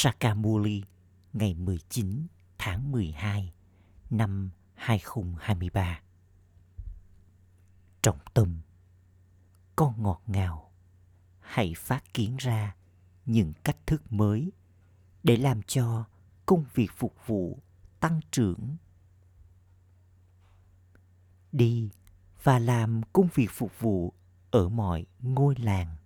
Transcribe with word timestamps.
Sakamuli 0.00 0.82
ngày 1.32 1.54
19 1.54 2.26
tháng 2.58 2.92
12 2.92 3.52
năm 4.10 4.50
2023. 4.74 6.00
Trọng 8.02 8.18
tâm 8.34 8.60
Con 9.76 10.02
ngọt 10.02 10.22
ngào 10.26 10.72
Hãy 11.40 11.74
phát 11.76 12.14
kiến 12.14 12.36
ra 12.36 12.76
những 13.26 13.52
cách 13.64 13.76
thức 13.86 14.12
mới 14.12 14.52
để 15.22 15.36
làm 15.36 15.62
cho 15.62 16.04
công 16.46 16.64
việc 16.74 16.90
phục 16.96 17.14
vụ 17.26 17.58
tăng 18.00 18.20
trưởng. 18.30 18.76
Đi 21.52 21.90
và 22.42 22.58
làm 22.58 23.00
công 23.12 23.28
việc 23.34 23.50
phục 23.50 23.80
vụ 23.80 24.12
ở 24.50 24.68
mọi 24.68 25.06
ngôi 25.20 25.54
làng. 25.58 25.96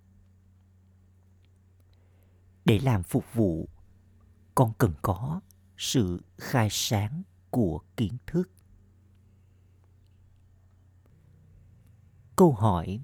Để 2.64 2.78
làm 2.78 3.02
phục 3.02 3.24
vụ, 3.34 3.68
con 4.54 4.72
cần 4.78 4.92
có 5.02 5.40
sự 5.76 6.20
khai 6.38 6.68
sáng 6.70 7.22
của 7.50 7.80
kiến 7.96 8.16
thức. 8.26 8.50
Câu 12.36 12.52
hỏi, 12.52 13.00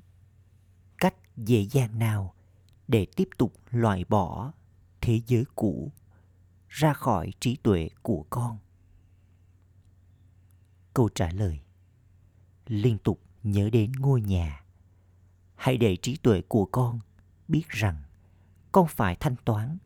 Cách 0.98 1.14
dễ 1.36 1.66
dàng 1.70 1.98
nào 1.98 2.34
để 2.88 3.06
tiếp 3.16 3.28
tục 3.38 3.54
loại 3.70 4.04
bỏ 4.08 4.52
thế 5.00 5.20
giới 5.26 5.44
cũ 5.54 5.92
ra 6.68 6.92
khỏi 6.92 7.32
trí 7.40 7.56
tuệ 7.56 7.88
của 8.02 8.24
con? 8.30 8.58
Câu 10.94 11.08
trả 11.14 11.30
lời, 11.30 11.60
Liên 12.66 12.98
tục 12.98 13.20
nhớ 13.42 13.70
đến 13.70 13.92
ngôi 13.92 14.20
nhà. 14.20 14.64
Hãy 15.54 15.76
để 15.76 15.96
trí 15.96 16.16
tuệ 16.16 16.42
của 16.48 16.64
con 16.64 17.00
biết 17.48 17.68
rằng 17.68 18.02
con 18.72 18.86
phải 18.88 19.16
thanh 19.20 19.36
toán 19.44 19.78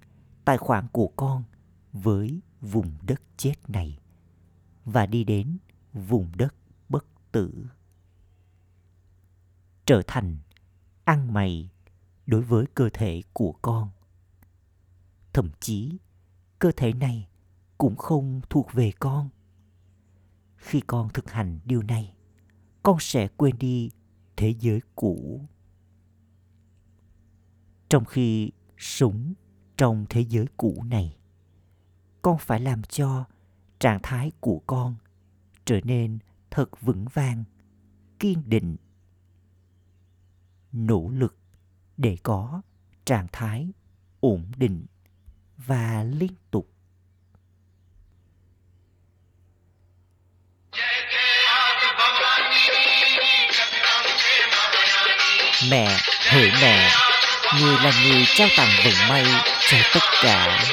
tài 0.45 0.59
khoản 0.59 0.89
của 0.93 1.13
con 1.17 1.45
với 1.93 2.41
vùng 2.61 2.93
đất 3.03 3.23
chết 3.37 3.55
này 3.69 3.99
và 4.85 5.07
đi 5.07 5.25
đến 5.25 5.59
vùng 5.93 6.33
đất 6.37 6.55
bất 6.89 7.07
tử. 7.33 7.67
Trở 9.87 10.03
thành 10.07 10.37
ăn 11.05 11.33
mày 11.33 11.71
đối 12.27 12.43
với 12.43 12.67
cơ 12.75 12.89
thể 12.93 13.23
của 13.33 13.53
con. 13.63 13.91
Thậm 15.33 15.51
chí, 15.61 15.99
cơ 16.59 16.73
thể 16.77 16.93
này 16.93 17.29
cũng 17.79 17.97
không 17.97 18.41
thuộc 18.51 18.73
về 18.73 18.93
con. 18.99 19.29
Khi 20.57 20.81
con 20.81 21.09
thực 21.15 21.31
hành 21.31 21.61
điều 21.65 21.83
này, 21.83 22.15
con 22.83 22.97
sẽ 23.01 23.29
quên 23.29 23.59
đi 23.59 23.91
thế 24.37 24.55
giới 24.61 24.81
cũ. 24.95 25.41
Trong 27.89 28.05
khi 28.05 28.51
sống 28.79 29.35
trong 29.77 30.07
thế 30.09 30.21
giới 30.21 30.47
cũ 30.57 30.85
này 30.87 31.17
con 32.23 32.39
phải 32.39 32.61
làm 32.61 32.83
cho 32.83 33.25
trạng 33.79 34.01
thái 34.03 34.33
của 34.41 34.63
con 34.67 34.95
trở 35.65 35.81
nên 35.85 36.19
thật 36.51 36.81
vững 36.81 37.07
vàng, 37.15 37.45
kiên 38.19 38.43
định, 38.47 38.77
nỗ 40.73 41.11
lực 41.13 41.37
để 41.97 42.17
có 42.23 42.63
trạng 43.05 43.27
thái 43.33 43.69
ổn 44.21 44.53
định 44.57 44.87
và 45.57 46.05
liên 46.05 46.35
tục. 46.51 46.69
Mẹ, 55.71 55.99
hỡi 56.31 56.51
mẹ, 56.63 56.91
người 57.61 57.77
là 57.77 57.93
người 58.05 58.25
trao 58.27 58.49
tặng 58.57 58.69
vận 58.85 59.09
may 59.09 59.25
cho 59.71 59.79
tất 59.95 60.01
cả. 60.23 60.65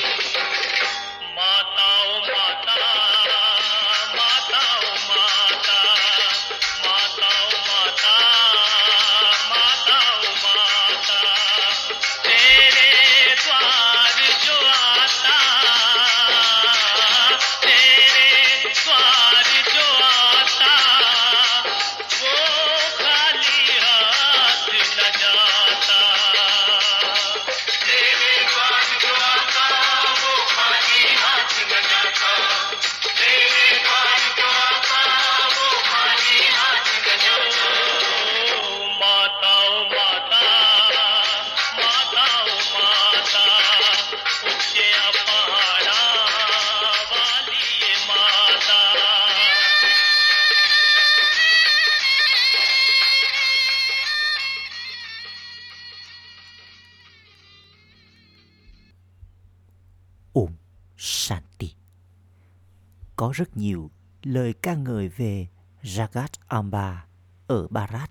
Có 63.19 63.31
rất 63.33 63.57
nhiều 63.57 63.91
lời 64.23 64.53
ca 64.53 64.75
ngợi 64.75 65.09
về 65.09 65.47
Jagat 65.81 66.27
Amba 66.47 67.05
ở 67.47 67.67
Bharat. 67.67 68.09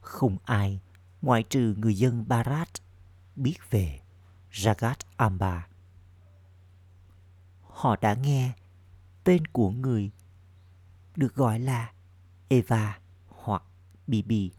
Không 0.00 0.36
ai 0.44 0.80
ngoại 1.20 1.42
trừ 1.42 1.74
người 1.78 1.94
dân 1.94 2.28
Bharat 2.28 2.68
biết 3.36 3.56
về 3.70 4.00
Jagat 4.52 4.94
Amba. 5.16 5.68
Họ 7.62 7.96
đã 8.00 8.14
nghe 8.14 8.52
tên 9.24 9.46
của 9.46 9.70
người 9.70 10.10
được 11.16 11.34
gọi 11.34 11.58
là 11.58 11.92
Eva 12.48 12.98
hoặc 13.28 13.62
Bibi. 14.06 14.50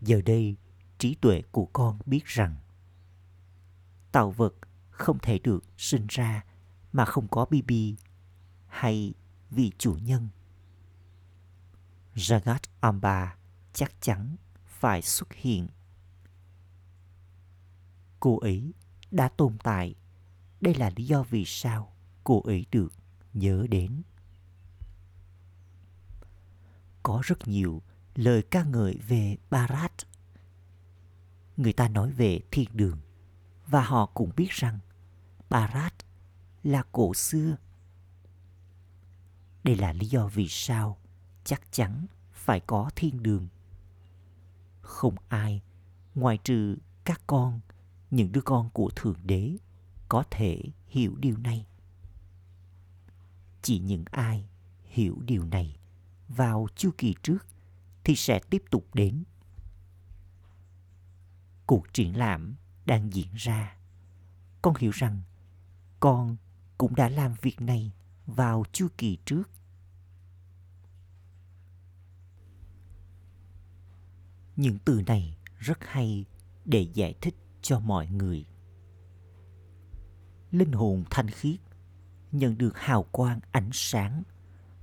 Giờ 0.00 0.20
đây, 0.26 0.56
trí 0.98 1.14
tuệ 1.14 1.42
của 1.52 1.66
con 1.66 1.98
biết 2.06 2.24
rằng 2.24 2.56
tạo 4.12 4.30
vật 4.30 4.54
không 4.90 5.18
thể 5.18 5.38
được 5.38 5.64
sinh 5.76 6.06
ra 6.08 6.44
mà 6.92 7.04
không 7.04 7.28
có 7.28 7.44
BB 7.44 7.72
hay 8.66 9.14
vị 9.50 9.72
chủ 9.78 9.94
nhân. 10.02 10.28
Jagat 12.14 12.60
Amba 12.80 13.36
chắc 13.72 13.92
chắn 14.00 14.36
phải 14.66 15.02
xuất 15.02 15.32
hiện. 15.32 15.68
Cô 18.20 18.38
ấy 18.38 18.72
đã 19.10 19.28
tồn 19.28 19.58
tại. 19.58 19.94
Đây 20.60 20.74
là 20.74 20.90
lý 20.96 21.04
do 21.04 21.22
vì 21.22 21.44
sao 21.44 21.92
cô 22.24 22.42
ấy 22.42 22.66
được 22.70 22.92
nhớ 23.34 23.66
đến. 23.70 24.02
Có 27.02 27.20
rất 27.24 27.48
nhiều 27.48 27.82
lời 28.14 28.42
ca 28.42 28.64
ngợi 28.64 28.98
về 29.08 29.36
Bharat. 29.50 29.92
Người 31.56 31.72
ta 31.72 31.88
nói 31.88 32.10
về 32.10 32.40
thiên 32.50 32.68
đường 32.72 32.98
và 33.66 33.82
họ 33.82 34.06
cũng 34.06 34.32
biết 34.36 34.50
rằng 34.50 34.78
Bharat 35.48 35.94
là 36.62 36.82
cổ 36.92 37.14
xưa. 37.14 37.56
Đây 39.64 39.76
là 39.76 39.92
lý 39.92 40.06
do 40.06 40.26
vì 40.26 40.48
sao 40.48 40.98
chắc 41.44 41.62
chắn 41.72 42.06
phải 42.32 42.60
có 42.60 42.90
thiên 42.96 43.22
đường. 43.22 43.48
Không 44.80 45.14
ai 45.28 45.62
ngoài 46.14 46.38
trừ 46.44 46.76
các 47.04 47.22
con, 47.26 47.60
những 48.10 48.32
đứa 48.32 48.40
con 48.40 48.70
của 48.70 48.90
Thượng 48.96 49.20
Đế 49.22 49.56
có 50.08 50.24
thể 50.30 50.62
hiểu 50.86 51.14
điều 51.16 51.36
này. 51.36 51.66
Chỉ 53.62 53.78
những 53.78 54.04
ai 54.10 54.48
hiểu 54.84 55.16
điều 55.20 55.44
này 55.44 55.78
vào 56.28 56.66
chu 56.76 56.90
kỳ 56.98 57.14
trước 57.22 57.46
thì 58.04 58.16
sẽ 58.16 58.40
tiếp 58.50 58.62
tục 58.70 58.94
đến. 58.94 59.24
Cuộc 61.66 61.92
triển 61.92 62.16
lãm 62.16 62.54
đang 62.86 63.14
diễn 63.14 63.34
ra. 63.34 63.76
Con 64.62 64.74
hiểu 64.78 64.90
rằng 64.90 65.22
con 66.00 66.36
cũng 66.78 66.94
đã 66.94 67.08
làm 67.08 67.34
việc 67.42 67.60
này 67.60 67.92
vào 68.26 68.64
chu 68.72 68.88
kỳ 68.98 69.18
trước. 69.24 69.50
Những 74.56 74.78
từ 74.84 75.02
này 75.06 75.38
rất 75.58 75.78
hay 75.80 76.24
để 76.64 76.88
giải 76.94 77.14
thích 77.20 77.34
cho 77.62 77.80
mọi 77.80 78.06
người. 78.06 78.46
Linh 80.50 80.72
hồn 80.72 81.04
thanh 81.10 81.30
khiết 81.30 81.60
nhận 82.32 82.58
được 82.58 82.78
hào 82.78 83.02
quang 83.02 83.40
ánh 83.52 83.70
sáng 83.72 84.22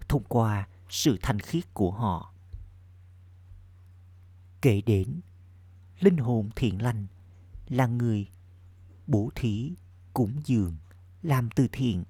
thông 0.07 0.23
qua 0.23 0.67
sự 0.89 1.17
thanh 1.21 1.39
khiết 1.39 1.73
của 1.73 1.91
họ. 1.91 2.33
Kể 4.61 4.81
đến, 4.85 5.19
linh 5.99 6.17
hồn 6.17 6.49
thiện 6.55 6.81
lành 6.81 7.07
là 7.67 7.87
người 7.87 8.27
bố 9.07 9.29
thí, 9.35 9.73
cúng 10.13 10.41
dường, 10.45 10.75
làm 11.25 11.49
từ 11.55 11.67
thiện. 11.71 12.03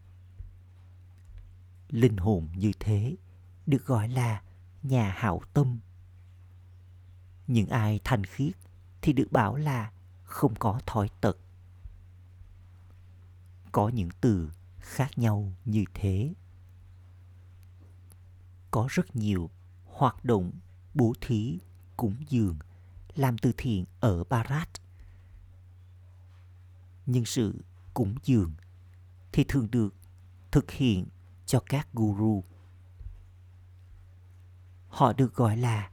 Linh 1.90 2.18
hồn 2.18 2.48
như 2.56 2.72
thế 2.80 3.16
được 3.66 3.86
gọi 3.86 4.10
là 4.10 4.42
nhà 4.84 5.16
hảo 5.18 5.42
tâm. 5.54 5.80
Những 7.48 7.70
ai 7.70 8.00
thành 8.04 8.24
khiết 8.24 8.54
thì 9.02 9.14
được 9.14 9.32
bảo 9.32 9.56
là 9.56 9.92
không 10.24 10.56
có 10.56 10.80
thói 10.86 11.10
tật. 11.22 11.38
Có 13.72 13.90
những 13.90 14.10
từ 14.22 14.52
khác 14.80 15.18
nhau 15.18 15.54
như 15.66 15.84
thế. 15.94 16.34
Có 18.72 18.88
rất 18.90 19.16
nhiều 19.16 19.50
hoạt 19.86 20.26
động 20.26 20.52
bố 20.94 21.14
thí, 21.22 21.60
cúng 21.98 22.16
dường, 22.30 22.58
làm 23.16 23.38
từ 23.38 23.52
thiện 23.58 23.86
ở 24.00 24.24
Barat. 24.24 24.70
Nhưng 27.06 27.26
sự 27.26 27.64
cúng 27.94 28.16
dường 28.24 28.54
thì 29.36 29.44
thường 29.44 29.68
được 29.72 29.94
thực 30.52 30.72
hiện 30.72 31.06
cho 31.46 31.60
các 31.70 31.88
guru. 31.94 32.44
Họ 34.90 35.14
được 35.14 35.36
gọi 35.36 35.58
là 35.58 35.90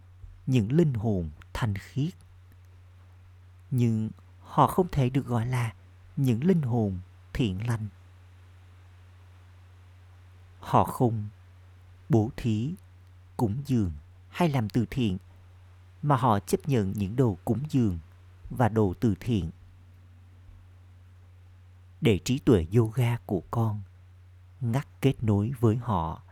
những 0.47 0.73
linh 0.73 0.95
hồn 0.95 1.31
thanh 1.53 1.75
khiết. 1.75 2.15
Nhưng 3.71 4.11
họ 4.41 4.67
không 4.67 4.89
thể 4.93 5.11
được 5.11 5.27
gọi 5.27 5.47
là 5.47 5.75
những 6.17 6.45
linh 6.45 6.63
hồn 6.63 6.99
thiện 7.33 7.67
lành. 7.67 7.89
Họ 10.61 10.85
không 10.85 11.29
bố 12.09 12.31
thí, 12.37 12.75
cúng 13.37 13.63
dường 13.67 13.93
hay 14.29 14.49
làm 14.49 14.69
từ 14.69 14.87
thiện 14.91 15.19
mà 16.03 16.17
họ 16.17 16.41
chấp 16.41 16.69
nhận 16.69 16.93
những 16.97 17.17
đồ 17.17 17.39
cúng 17.45 17.63
dường 17.71 17.99
và 18.51 18.69
đồ 18.69 18.95
từ 19.01 19.15
thiện 19.21 19.51
để 22.03 22.19
trí 22.25 22.39
tuệ 22.39 22.67
yoga 22.77 23.17
của 23.27 23.43
con, 23.51 23.83
ngắt 24.61 24.89
kết 25.01 25.23
nối 25.23 25.53
với 25.61 25.77
họ 25.77 26.23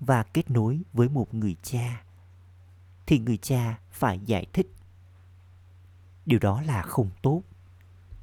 và 0.00 0.22
kết 0.22 0.50
nối 0.50 0.82
với 0.92 1.08
một 1.08 1.34
người 1.34 1.56
cha, 1.62 2.04
thì 3.06 3.18
người 3.18 3.36
cha 3.36 3.78
phải 3.90 4.20
giải 4.26 4.46
thích. 4.52 4.74
Điều 6.26 6.38
đó 6.38 6.62
là 6.62 6.82
không 6.82 7.10
tốt. 7.22 7.42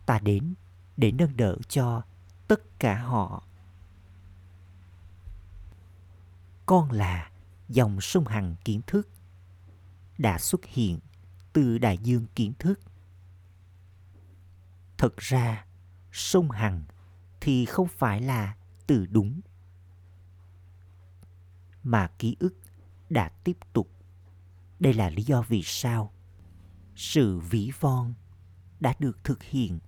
Ta 0.05 0.19
đến 0.19 0.53
để 0.97 1.11
nâng 1.11 1.37
đỡ 1.37 1.57
cho 1.69 2.01
tất 2.47 2.79
cả 2.79 3.01
họ. 3.01 3.43
Con 6.65 6.91
là 6.91 7.31
dòng 7.69 8.01
sông 8.01 8.25
hằng 8.25 8.55
kiến 8.63 8.81
thức, 8.87 9.09
đã 10.17 10.37
xuất 10.37 10.65
hiện 10.65 10.99
từ 11.53 11.77
đại 11.77 11.97
dương 11.97 12.25
kiến 12.35 12.53
thức. 12.59 12.79
Thật 14.97 15.17
ra 15.17 15.66
sông 16.17 16.51
hằng 16.51 16.83
thì 17.41 17.65
không 17.65 17.87
phải 17.87 18.21
là 18.21 18.55
từ 18.87 19.05
đúng. 19.05 19.41
Mà 21.83 22.07
ký 22.19 22.35
ức 22.39 22.55
đã 23.09 23.29
tiếp 23.29 23.57
tục. 23.73 23.91
Đây 24.79 24.93
là 24.93 25.09
lý 25.09 25.23
do 25.23 25.41
vì 25.41 25.61
sao 25.63 26.13
sự 26.95 27.39
vĩ 27.39 27.71
von 27.79 28.13
đã 28.79 28.93
được 28.99 29.23
thực 29.23 29.43
hiện. 29.43 29.79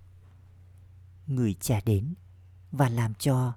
Người 1.26 1.54
cha 1.54 1.80
đến 1.86 2.14
và 2.72 2.88
làm 2.88 3.14
cho 3.14 3.54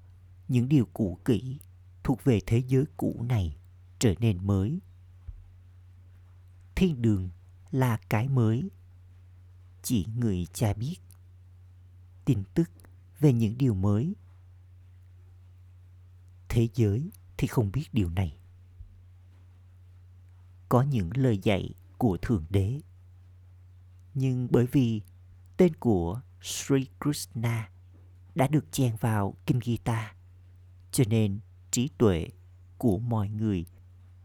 những 0.48 0.70
điều 0.70 0.88
cũ 0.94 1.20
kỹ 1.26 1.60
thuộc 2.04 2.24
về 2.24 2.40
thế 2.46 2.64
giới 2.68 2.86
cũ 2.98 3.26
này 3.30 3.58
trở 4.00 4.14
nên 4.20 4.48
mới. 4.48 4.80
Thiên 6.76 7.02
đường 7.02 7.30
là 7.72 7.98
cái 8.10 8.28
mới. 8.28 8.70
Chỉ 9.84 10.06
người 10.16 10.48
cha 10.54 10.74
biết 10.74 10.96
tin 12.26 12.44
tức 12.54 12.70
về 13.20 13.34
những 13.34 13.58
điều 13.58 13.74
mới. 13.74 14.16
Thế 16.50 16.68
giới 16.76 17.12
thì 17.38 17.48
không 17.48 17.72
biết 17.72 17.86
điều 17.94 18.10
này. 18.10 18.38
Có 20.70 20.82
những 20.82 21.10
lời 21.16 21.40
dạy 21.44 21.74
của 21.98 22.18
thượng 22.22 22.46
đế, 22.50 22.82
nhưng 24.14 24.48
bởi 24.52 24.66
vì 24.66 25.02
tên 25.58 25.74
của 25.76 26.22
sri 26.42 26.88
krishna 27.04 27.70
đã 28.36 28.48
được 28.48 28.72
chen 28.72 28.96
vào 28.96 29.36
kinh 29.46 29.60
gita 29.64 30.16
cho 30.92 31.04
nên 31.08 31.40
trí 31.72 31.90
tuệ 31.98 32.28
của 32.78 33.00
mọi 33.00 33.30
người 33.30 33.66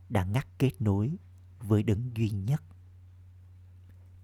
đã 0.08 0.24
ngắt 0.24 0.46
kết 0.58 0.80
nối 0.80 1.16
với 1.58 1.82
đấng 1.82 2.10
duy 2.16 2.30
nhất. 2.30 2.62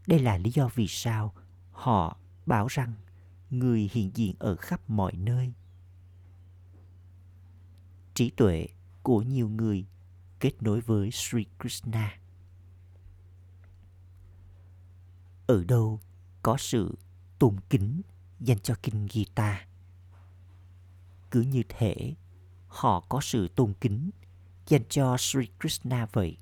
Đây 0.06 0.18
là 0.18 0.38
lý 0.38 0.50
do 0.50 0.68
vì 0.74 0.86
sao 0.88 1.34
họ 1.72 2.18
bảo 2.46 2.66
rằng 2.66 2.92
người 3.50 3.90
hiện 3.92 4.10
diện 4.14 4.34
ở 4.38 4.56
khắp 4.56 4.90
mọi 4.90 5.12
nơi 5.12 5.52
trí 8.14 8.30
tuệ 8.30 8.68
của 9.02 9.22
nhiều 9.22 9.48
người 9.48 9.86
kết 10.40 10.62
nối 10.62 10.80
với 10.80 11.10
Sri 11.10 11.46
Krishna. 11.58 12.18
Ở 15.46 15.64
đâu 15.64 16.00
có 16.42 16.56
sự 16.58 16.98
tôn 17.38 17.56
kính 17.70 18.02
dành 18.40 18.58
cho 18.58 18.74
kinh 18.82 19.08
Gita? 19.10 19.66
Cứ 21.30 21.40
như 21.40 21.62
thể 21.68 22.14
họ 22.68 23.00
có 23.00 23.20
sự 23.20 23.48
tôn 23.48 23.72
kính 23.80 24.10
dành 24.66 24.84
cho 24.88 25.16
Sri 25.18 25.48
Krishna 25.60 26.06
vậy. 26.12 26.36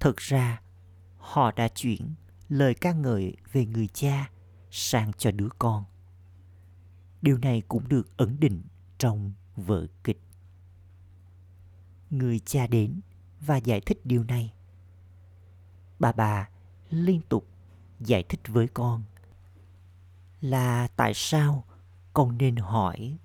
Thực 0.00 0.16
ra, 0.16 0.62
họ 1.18 1.52
đã 1.52 1.68
chuyển 1.68 2.14
lời 2.48 2.74
ca 2.74 2.92
ngợi 2.92 3.36
về 3.52 3.66
người 3.66 3.88
cha 3.88 4.30
sang 4.70 5.12
cho 5.12 5.30
đứa 5.30 5.48
con. 5.58 5.84
Điều 7.22 7.38
này 7.38 7.62
cũng 7.68 7.88
được 7.88 8.16
ẩn 8.16 8.40
định 8.40 8.62
trong 8.98 9.32
vở 9.56 9.86
kịch. 10.04 10.20
Người 12.10 12.38
cha 12.38 12.66
đến 12.66 13.00
và 13.40 13.56
giải 13.56 13.80
thích 13.80 14.00
điều 14.04 14.24
này. 14.24 14.52
Bà 15.98 16.12
bà 16.12 16.48
liên 16.90 17.20
tục 17.28 17.46
giải 18.00 18.22
thích 18.28 18.40
với 18.48 18.68
con 18.68 19.02
là 20.40 20.88
tại 20.96 21.12
sao 21.14 21.64
con 22.12 22.38
nên 22.38 22.56
hỏi 22.56 23.18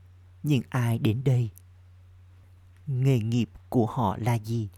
những 0.44 0.62
ai 0.70 1.00
đến 1.00 1.24
đây 1.24 1.52
nghề 2.88 3.20
nghiệp 3.20 3.50
của 3.70 3.86
họ 3.86 4.18
là 4.18 4.34
gì 4.34 4.70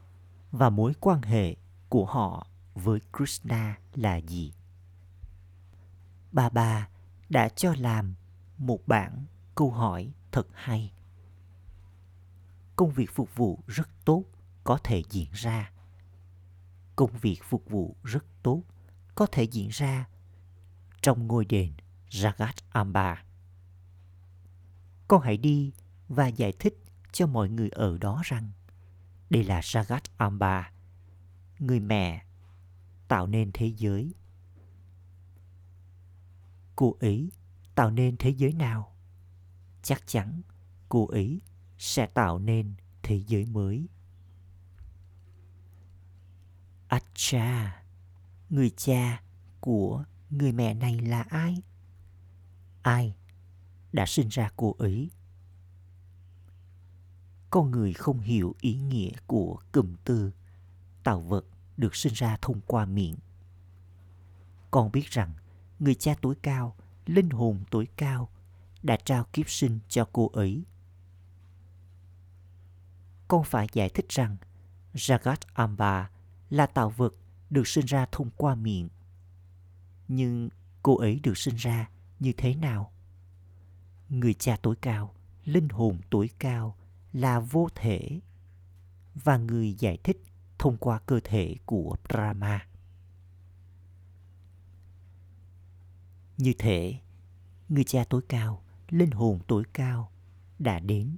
và 0.52 0.70
mối 0.70 0.94
quan 1.00 1.22
hệ 1.22 1.56
của 1.90 2.06
họ 2.06 2.48
với 2.74 3.00
krishna 3.18 3.78
là 3.94 4.16
gì? 4.16 4.54
Bà 6.32 6.50
bà 6.50 6.88
đã 7.30 7.50
cho 7.50 7.74
làm 7.78 8.16
một 8.58 8.88
bản 8.88 9.26
câu 9.56 9.72
hỏi 9.72 10.12
thật 10.32 10.48
hay. 10.54 10.94
Công 12.76 12.92
việc 12.92 13.12
phục 13.12 13.36
vụ 13.36 13.60
rất 13.68 13.90
tốt 14.06 14.24
có 14.64 14.78
thể 14.84 15.04
diễn 15.10 15.30
ra. 15.34 15.72
Công 16.96 17.18
việc 17.22 17.40
phục 17.44 17.70
vụ 17.70 17.96
rất 18.04 18.26
tốt 18.44 18.62
có 19.16 19.26
thể 19.32 19.44
diễn 19.44 19.70
ra 19.70 20.08
trong 21.02 21.28
ngôi 21.28 21.46
đền 21.46 21.74
Jagat 22.10 22.54
Amba. 22.70 23.24
Con 25.08 25.22
hãy 25.22 25.38
đi 25.38 25.72
và 26.08 26.28
giải 26.28 26.52
thích 26.60 26.78
cho 27.12 27.28
mọi 27.28 27.50
người 27.50 27.70
ở 27.70 27.98
đó 27.98 28.22
rằng 28.24 28.52
đây 29.30 29.44
là 29.44 29.60
Jagat 29.60 30.02
Amba, 30.18 30.72
người 31.60 31.80
mẹ 31.80 32.26
tạo 33.14 33.28
nên 33.28 33.52
thế 33.54 33.74
giới. 33.78 34.14
Cô 36.76 36.96
ấy 37.00 37.32
tạo 37.76 37.92
nên 37.92 38.18
thế 38.18 38.30
giới 38.30 38.54
nào? 38.54 38.96
Chắc 39.84 40.08
chắn 40.08 40.42
cô 40.90 41.08
ấy 41.08 41.42
sẽ 41.78 42.06
tạo 42.06 42.40
nên 42.40 42.74
thế 43.04 43.22
giới 43.28 43.46
mới. 43.46 43.88
Acha, 46.88 47.84
người 48.50 48.70
cha 48.70 49.24
của 49.60 50.06
người 50.30 50.52
mẹ 50.52 50.74
này 50.74 51.00
là 51.00 51.22
ai? 51.22 51.62
Ai 52.82 53.16
đã 53.92 54.06
sinh 54.06 54.28
ra 54.30 54.50
cô 54.56 54.76
ấy? 54.80 55.10
Con 57.50 57.72
người 57.72 57.94
không 57.94 58.20
hiểu 58.20 58.56
ý 58.62 58.76
nghĩa 58.76 59.12
của 59.28 59.60
cụm 59.72 59.96
từ 60.04 60.32
tạo 61.04 61.22
vật 61.22 61.46
được 61.78 61.96
sinh 61.96 62.14
ra 62.14 62.38
thông 62.42 62.62
qua 62.68 62.86
miệng. 62.86 63.16
Con 64.72 64.92
biết 64.92 65.06
rằng 65.06 65.34
người 65.80 65.96
cha 65.96 66.16
tối 66.22 66.36
cao, 66.42 66.76
linh 67.06 67.30
hồn 67.30 67.64
tối 67.72 67.88
cao 67.98 68.30
đã 68.84 68.98
trao 69.06 69.24
kiếp 69.34 69.50
sinh 69.50 69.80
cho 69.88 70.10
cô 70.14 70.28
ấy. 70.34 70.64
Con 73.28 73.44
phải 73.44 73.68
giải 73.74 73.90
thích 73.90 74.06
rằng 74.10 74.38
Jagat 74.94 75.38
Amba 75.54 76.10
là 76.50 76.66
tạo 76.66 76.90
vật 76.90 77.14
được 77.50 77.68
sinh 77.68 77.86
ra 77.86 78.06
thông 78.12 78.30
qua 78.38 78.56
miệng. 78.56 78.90
Nhưng 80.08 80.50
cô 80.84 80.98
ấy 80.98 81.20
được 81.24 81.38
sinh 81.38 81.56
ra 81.56 81.90
như 82.20 82.34
thế 82.38 82.56
nào? 82.56 82.92
Người 84.10 84.34
cha 84.34 84.58
tối 84.62 84.76
cao, 84.82 85.14
linh 85.46 85.70
hồn 85.70 86.00
tối 86.10 86.30
cao 86.40 86.78
là 87.14 87.40
vô 87.40 87.70
thể 87.76 88.20
và 89.16 89.38
người 89.38 89.74
giải 89.74 89.98
thích 90.04 90.24
thông 90.64 90.78
qua 90.78 91.00
cơ 91.00 91.20
thể 91.24 91.56
của 91.66 91.96
Brahma. 92.10 92.68
Như 96.38 96.54
thế, 96.58 97.00
người 97.70 97.84
cha 97.84 98.04
tối 98.10 98.22
cao, 98.30 98.64
linh 98.90 99.12
hồn 99.12 99.40
tối 99.48 99.64
cao 99.74 100.12
đã 100.60 100.80
đến, 100.80 101.16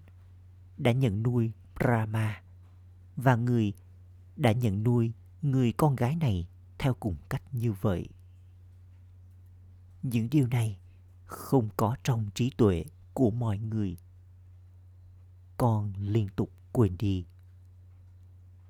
đã 0.78 0.92
nhận 0.92 1.24
nuôi 1.24 1.52
Brahma 1.76 2.42
và 3.16 3.36
người 3.36 3.74
đã 4.36 4.52
nhận 4.52 4.84
nuôi 4.84 5.14
người 5.42 5.72
con 5.72 5.96
gái 5.96 6.16
này 6.16 6.48
theo 6.78 6.94
cùng 6.94 7.16
cách 7.30 7.44
như 7.52 7.74
vậy. 7.74 8.10
Những 10.04 10.30
điều 10.30 10.48
này 10.48 10.78
không 11.26 11.70
có 11.78 11.98
trong 12.04 12.30
trí 12.36 12.52
tuệ 12.58 12.86
của 13.14 13.32
mọi 13.32 13.58
người. 13.58 13.98
Con 15.58 15.94
liên 15.98 16.28
tục 16.36 16.52
quên 16.72 16.96
đi. 16.98 17.26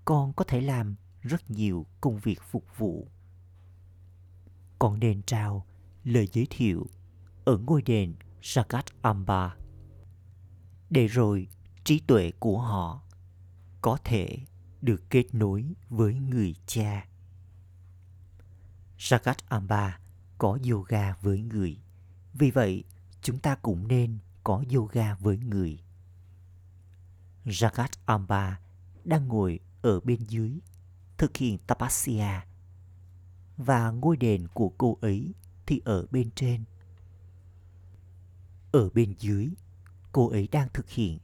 Con 0.06 0.34
có 0.34 0.46
thể 0.48 0.62
làm 0.62 0.96
rất 1.22 1.52
nhiều 1.52 1.86
công 2.02 2.20
việc 2.20 2.42
phục 2.42 2.66
vụ. 2.78 3.08
Con 4.80 5.00
nên 5.00 5.22
trao 5.22 5.66
lời 6.04 6.30
giới 6.34 6.48
thiệu 6.50 6.88
ở 7.46 7.58
ngôi 7.58 7.82
đền 7.82 8.16
Sagat 8.42 8.86
Amba 9.02 9.56
để 10.90 11.08
rồi 11.08 11.48
trí 11.84 12.00
tuệ 12.00 12.32
của 12.40 12.62
họ 12.62 13.02
có 13.82 13.98
thể 14.04 14.38
được 14.82 15.10
kết 15.10 15.26
nối 15.34 15.66
với 15.90 16.14
người 16.20 16.56
cha. 16.66 17.08
Sagat 18.98 19.50
Amba 19.50 20.00
có 20.38 20.60
yoga 20.72 21.14
với 21.22 21.42
người. 21.42 21.78
Vì 22.34 22.52
vậy, 22.52 22.84
chúng 23.22 23.40
ta 23.40 23.56
cũng 23.56 23.88
nên 23.88 24.18
có 24.44 24.64
yoga 24.74 25.16
với 25.16 25.38
người. 25.38 25.80
Jagat 27.46 27.90
Amba 28.06 28.60
đang 29.04 29.28
ngồi 29.28 29.60
ở 29.86 30.00
bên 30.00 30.20
dưới 30.28 30.60
thực 31.18 31.38
hiện 31.38 31.58
tapasya 31.58 32.46
và 33.58 33.92
ngôi 33.92 34.18
đền 34.18 34.48
của 34.48 34.70
cô 34.78 34.98
ấy 35.02 35.34
thì 35.66 35.82
ở 35.86 36.06
bên 36.12 36.32
trên. 36.36 36.64
Ở 38.72 38.90
bên 38.90 39.16
dưới, 39.20 39.50
cô 40.12 40.30
ấy 40.30 40.48
đang 40.52 40.68
thực 40.74 40.90
hiện 40.90 41.20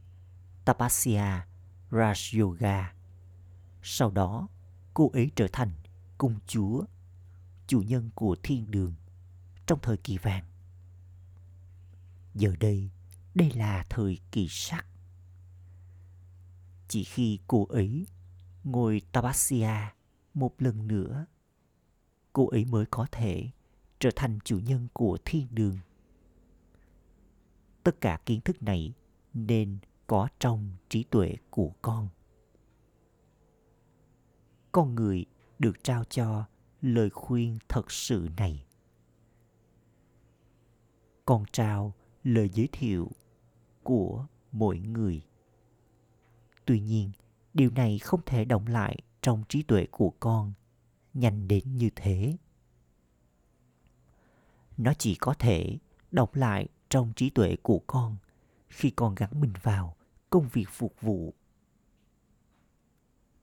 tapasya 0.66 1.48
Raj 1.92 2.42
Yoga. 2.42 2.94
Sau 3.84 4.12
đó, 4.12 4.48
cô 4.94 5.10
ấy 5.10 5.32
trở 5.36 5.48
thành 5.54 5.72
công 6.18 6.40
chúa, 6.48 6.84
chủ 7.68 7.82
nhân 7.82 8.10
của 8.16 8.36
thiên 8.44 8.72
đường 8.72 8.94
trong 9.66 9.80
thời 9.82 9.98
kỳ 9.98 10.18
vàng. 10.18 10.46
Giờ 12.34 12.56
đây, 12.60 12.90
đây 13.36 13.52
là 13.52 13.86
thời 13.90 14.20
kỳ 14.32 14.48
sắc. 14.50 14.86
Chỉ 16.88 17.04
khi 17.04 17.40
cô 17.48 17.66
ấy 17.66 18.06
ngồi 18.64 19.02
Tabassia 19.12 19.74
một 20.34 20.62
lần 20.62 20.88
nữa, 20.88 21.26
cô 22.34 22.48
ấy 22.48 22.66
mới 22.66 22.86
có 22.86 23.08
thể 23.12 23.50
trở 24.00 24.10
thành 24.16 24.40
chủ 24.44 24.60
nhân 24.60 24.88
của 24.94 25.18
thiên 25.26 25.48
đường. 25.52 25.78
Tất 27.84 28.02
cả 28.02 28.20
kiến 28.26 28.42
thức 28.42 28.64
này 28.64 28.94
nên 29.34 29.78
có 30.08 30.28
trong 30.40 30.72
trí 30.90 31.04
tuệ 31.04 31.36
của 31.50 31.72
con. 31.82 32.08
Con 34.72 34.96
người 34.96 35.26
được 35.60 35.84
trao 35.84 36.04
cho 36.04 36.46
lời 36.82 37.10
khuyên 37.10 37.58
thật 37.70 37.92
sự 37.92 38.30
này. 38.38 38.66
Con 41.26 41.44
trao 41.52 41.94
lời 42.24 42.50
giới 42.50 42.70
thiệu 42.72 43.12
của 43.84 44.26
mỗi 44.52 44.80
người. 44.80 45.22
Tuy 46.66 46.80
nhiên, 46.80 47.12
điều 47.54 47.72
này 47.72 48.00
không 48.00 48.22
thể 48.26 48.46
động 48.46 48.68
lại 48.68 48.98
trong 49.22 49.44
trí 49.50 49.64
tuệ 49.64 49.88
của 49.92 50.14
con 50.20 50.54
nhanh 51.14 51.48
đến 51.48 51.78
như 51.78 51.90
thế. 51.96 52.38
Nó 54.78 54.94
chỉ 54.94 55.16
có 55.16 55.34
thể 55.34 55.78
động 56.12 56.30
lại 56.34 56.68
trong 56.90 57.14
trí 57.16 57.30
tuệ 57.30 57.56
của 57.62 57.80
con 57.88 58.18
khi 58.70 58.90
con 58.90 59.16
gắn 59.16 59.30
mình 59.42 59.54
vào 59.64 59.96
công 60.30 60.50
việc 60.50 60.70
phục 60.70 61.02
vụ. 61.02 61.34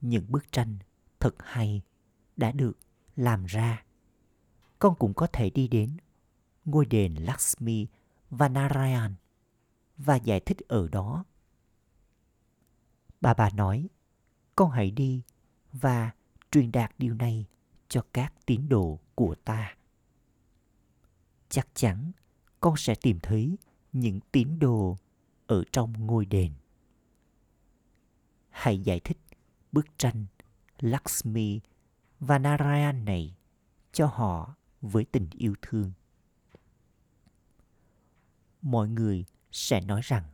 Những 0.01 0.25
bức 0.29 0.53
tranh 0.53 0.79
thật 1.21 1.35
hay 1.39 1.83
đã 2.37 2.53
được 2.53 2.79
làm 3.17 3.45
ra. 3.45 3.85
Con 4.79 4.95
cũng 4.99 5.15
có 5.15 5.27
thể 5.27 5.51
đi 5.51 5.69
đến 5.69 5.97
ngôi 6.65 6.87
đền 6.87 7.15
Lakshmi 7.15 7.87
và 8.31 8.49
Narayan 8.49 9.15
và 9.97 10.17
giải 10.17 10.41
thích 10.41 10.59
ở 10.69 10.89
đó. 10.89 11.25
Bà 13.21 13.35
bà 13.35 13.51
nói, 13.51 13.89
con 14.59 14.71
hãy 14.71 14.91
đi 14.91 15.23
và 15.73 16.11
truyền 16.51 16.73
đạt 16.73 16.93
điều 16.99 17.15
này 17.15 17.47
cho 17.89 18.03
các 18.13 18.33
tín 18.47 18.69
đồ 18.69 18.99
của 19.15 19.35
ta. 19.45 19.77
Chắc 21.49 21.69
chắn 21.75 22.13
con 22.61 22.77
sẽ 22.77 22.95
tìm 22.95 23.19
thấy 23.23 23.57
những 23.93 24.21
tín 24.33 24.59
đồ 24.59 24.97
ở 25.47 25.65
trong 25.73 26.07
ngôi 26.07 26.27
đền. 26.27 26.53
Hãy 28.51 28.79
giải 28.79 29.01
thích 29.01 29.19
bức 29.73 29.87
tranh 29.99 30.27
Lakshmi 30.79 31.61
và 32.21 32.39
Narayan 32.39 33.05
này 33.05 33.37
cho 33.93 34.07
họ 34.07 34.55
với 34.81 35.05
tình 35.05 35.29
yêu 35.31 35.55
thương 35.63 35.93
mọi 38.63 38.89
người 38.89 39.25
sẽ 39.53 39.81
nói 39.81 40.01
rằng 40.05 40.25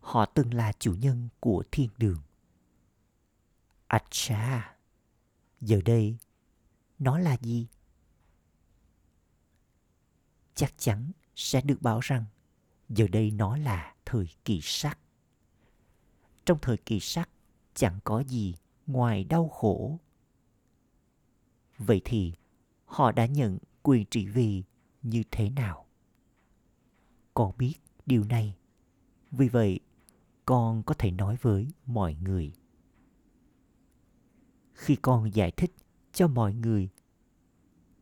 họ 0.00 0.26
từng 0.26 0.54
là 0.54 0.72
chủ 0.78 0.94
nhân 0.94 1.28
của 1.40 1.62
thiên 1.70 1.90
đường. 1.98 2.18
Acha, 3.94 4.76
giờ 5.60 5.80
đây 5.84 6.18
nó 6.98 7.18
là 7.18 7.36
gì? 7.40 7.66
Chắc 10.54 10.74
chắn 10.78 11.12
sẽ 11.36 11.60
được 11.60 11.82
bảo 11.82 12.00
rằng 12.00 12.24
giờ 12.88 13.08
đây 13.08 13.30
nó 13.30 13.56
là 13.56 13.94
thời 14.04 14.28
kỳ 14.44 14.60
sắc. 14.62 14.98
Trong 16.46 16.58
thời 16.62 16.76
kỳ 16.76 17.00
sắc 17.00 17.30
chẳng 17.74 17.98
có 18.04 18.20
gì 18.20 18.54
ngoài 18.86 19.24
đau 19.24 19.48
khổ. 19.48 19.98
Vậy 21.78 22.00
thì 22.04 22.32
họ 22.84 23.12
đã 23.12 23.26
nhận 23.26 23.58
quyền 23.82 24.04
trị 24.10 24.26
vì 24.26 24.62
như 25.02 25.22
thế 25.30 25.50
nào? 25.50 25.86
con 27.34 27.52
biết 27.58 27.74
điều 28.06 28.24
này 28.24 28.56
vì 29.30 29.48
vậy 29.48 29.80
con 30.44 30.82
có 30.82 30.94
thể 30.94 31.10
nói 31.10 31.36
với 31.42 31.68
mọi 31.86 32.14
người 32.14 32.52
khi 34.74 34.96
con 34.96 35.34
giải 35.34 35.50
thích 35.50 35.74
cho 36.12 36.28
mọi 36.28 36.54
người, 36.54 36.88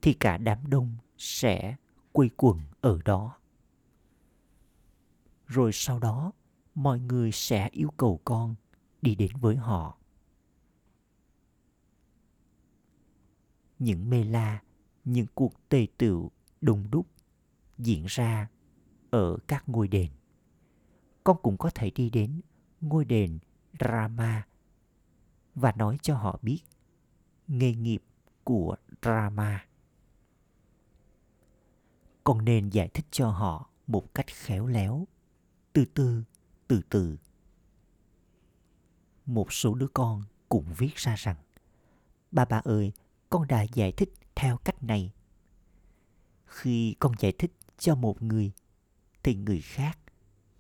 thì 0.03 0.13
cả 0.13 0.37
đám 0.37 0.67
đông 0.67 0.97
sẽ 1.19 1.77
quây 2.13 2.31
quần 2.37 2.61
ở 2.81 2.99
đó 3.05 3.39
rồi 5.53 5.71
sau 5.73 5.99
đó, 5.99 6.33
mọi 6.75 7.01
người 7.01 7.33
sẽ 7.33 7.69
yêu 7.73 7.91
cầu 7.97 8.21
con 8.25 8.55
đi 9.03 9.15
đến 9.15 9.31
với 9.41 9.57
họ 9.57 9.99
những 13.79 14.11
mê 14.11 14.25
la, 14.25 14.63
những 15.05 15.27
cuộc 15.35 15.69
tề 15.69 15.87
tựu 15.99 16.31
đông 16.61 16.91
đúc 16.91 17.07
diễn 17.79 18.05
ra 18.09 18.49
ở 19.11 19.37
các 19.47 19.69
ngôi 19.69 19.89
đền. 19.89 20.11
Con 21.25 21.37
cũng 21.43 21.57
có 21.57 21.71
thể 21.75 21.91
đi 21.91 22.11
đến 22.11 22.41
ngôi 22.81 23.05
đền 23.05 23.39
Rama 23.81 24.47
và 25.55 25.73
nói 25.73 25.99
cho 26.03 26.17
họ 26.17 26.39
biết 26.43 26.61
nghề 27.49 27.75
nghiệp 27.75 28.03
của 28.45 28.77
Rama. 29.03 29.67
Con 32.25 32.45
nên 32.45 32.69
giải 32.69 32.89
thích 32.89 33.07
cho 33.11 33.31
họ 33.31 33.71
một 33.87 34.15
cách 34.15 34.27
khéo 34.27 34.67
léo, 34.67 35.07
từ 35.73 35.85
từ, 35.85 36.23
từ 36.69 36.81
từ. 36.89 37.17
Một 39.27 39.53
số 39.53 39.75
đứa 39.75 39.89
con 39.89 40.23
cũng 40.49 40.75
viết 40.77 40.97
ra 40.97 41.15
rằng 41.19 41.37
Ba 42.31 42.45
ba 42.45 42.61
ơi, 42.65 42.93
con 43.31 43.47
đã 43.49 43.63
giải 43.63 43.93
thích 43.93 44.13
theo 44.35 44.57
cách 44.57 44.83
này. 44.83 45.13
Khi 46.47 46.97
con 46.99 47.13
giải 47.19 47.33
thích 47.39 47.53
cho 47.79 47.95
một 47.95 48.23
người 48.23 48.53
thì 49.23 49.35
người 49.35 49.61
khác 49.61 49.99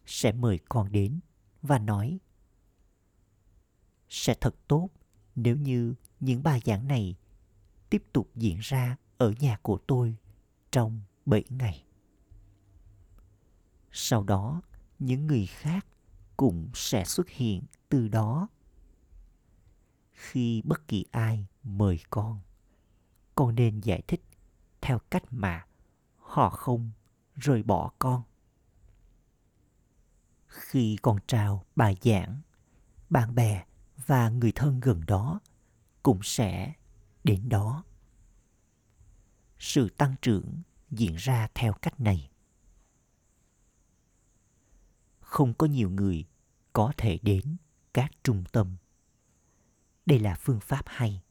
sẽ 0.06 0.32
mời 0.32 0.58
con 0.68 0.92
đến 0.92 1.20
và 1.62 1.78
nói 1.78 2.18
sẽ 4.12 4.35
thật 4.40 4.54
tốt 4.69 4.88
nếu 5.35 5.57
như 5.57 5.95
những 6.21 6.42
bài 6.42 6.61
giảng 6.64 6.88
này 6.88 7.16
tiếp 7.90 8.04
tục 8.12 8.31
diễn 8.35 8.59
ra 8.61 8.97
ở 9.19 9.35
nhà 9.40 9.59
của 9.62 9.78
tôi 9.87 10.16
trong 10.71 11.00
7 11.26 11.45
ngày. 11.49 11.85
Sau 13.92 14.23
đó, 14.25 14.62
những 14.99 15.26
người 15.26 15.47
khác 15.47 15.87
cũng 16.37 16.71
sẽ 16.75 17.04
xuất 17.04 17.28
hiện 17.28 17.62
từ 17.88 18.09
đó. 18.09 18.49
Khi 20.12 20.62
bất 20.64 20.88
kỳ 20.88 21.04
ai 21.11 21.47
mời 21.62 22.00
con, 22.11 22.40
con 23.35 23.54
nên 23.54 23.81
giải 23.81 24.02
thích 24.07 24.23
theo 24.81 24.99
cách 25.11 25.25
mà 25.31 25.66
họ 26.16 26.50
không 26.50 26.90
rời 27.35 27.62
bỏ 27.62 27.92
con 27.99 28.23
khi 30.49 30.97
con 31.02 31.19
trao 31.26 31.64
bài 31.76 31.97
giảng 32.02 32.40
bạn 33.11 33.35
bè 33.35 33.64
và 34.06 34.28
người 34.28 34.52
thân 34.52 34.80
gần 34.80 35.00
đó 35.06 35.40
cũng 36.02 36.20
sẽ 36.22 36.72
đến 37.25 37.49
đó. 37.49 37.84
Sự 39.58 39.88
tăng 39.88 40.14
trưởng 40.22 40.62
diễn 40.90 41.14
ra 41.16 41.49
theo 41.54 41.72
cách 41.72 42.00
này. 42.00 42.30
Không 45.20 45.54
có 45.54 45.66
nhiều 45.66 45.90
người 45.90 46.25
có 46.72 46.92
thể 46.96 47.18
đến 47.22 47.56
các 47.94 48.12
trung 48.22 48.44
tâm. 48.52 48.76
Đây 50.06 50.18
là 50.18 50.37
phương 50.40 50.61
pháp 50.61 50.82
hay. 50.87 51.22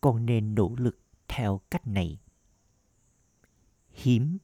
Con 0.00 0.26
nên 0.26 0.54
nỗ 0.54 0.74
lực 0.78 0.98
theo 1.28 1.60
cách 1.70 1.86
này. 1.86 2.20
Hiếm 3.88 4.38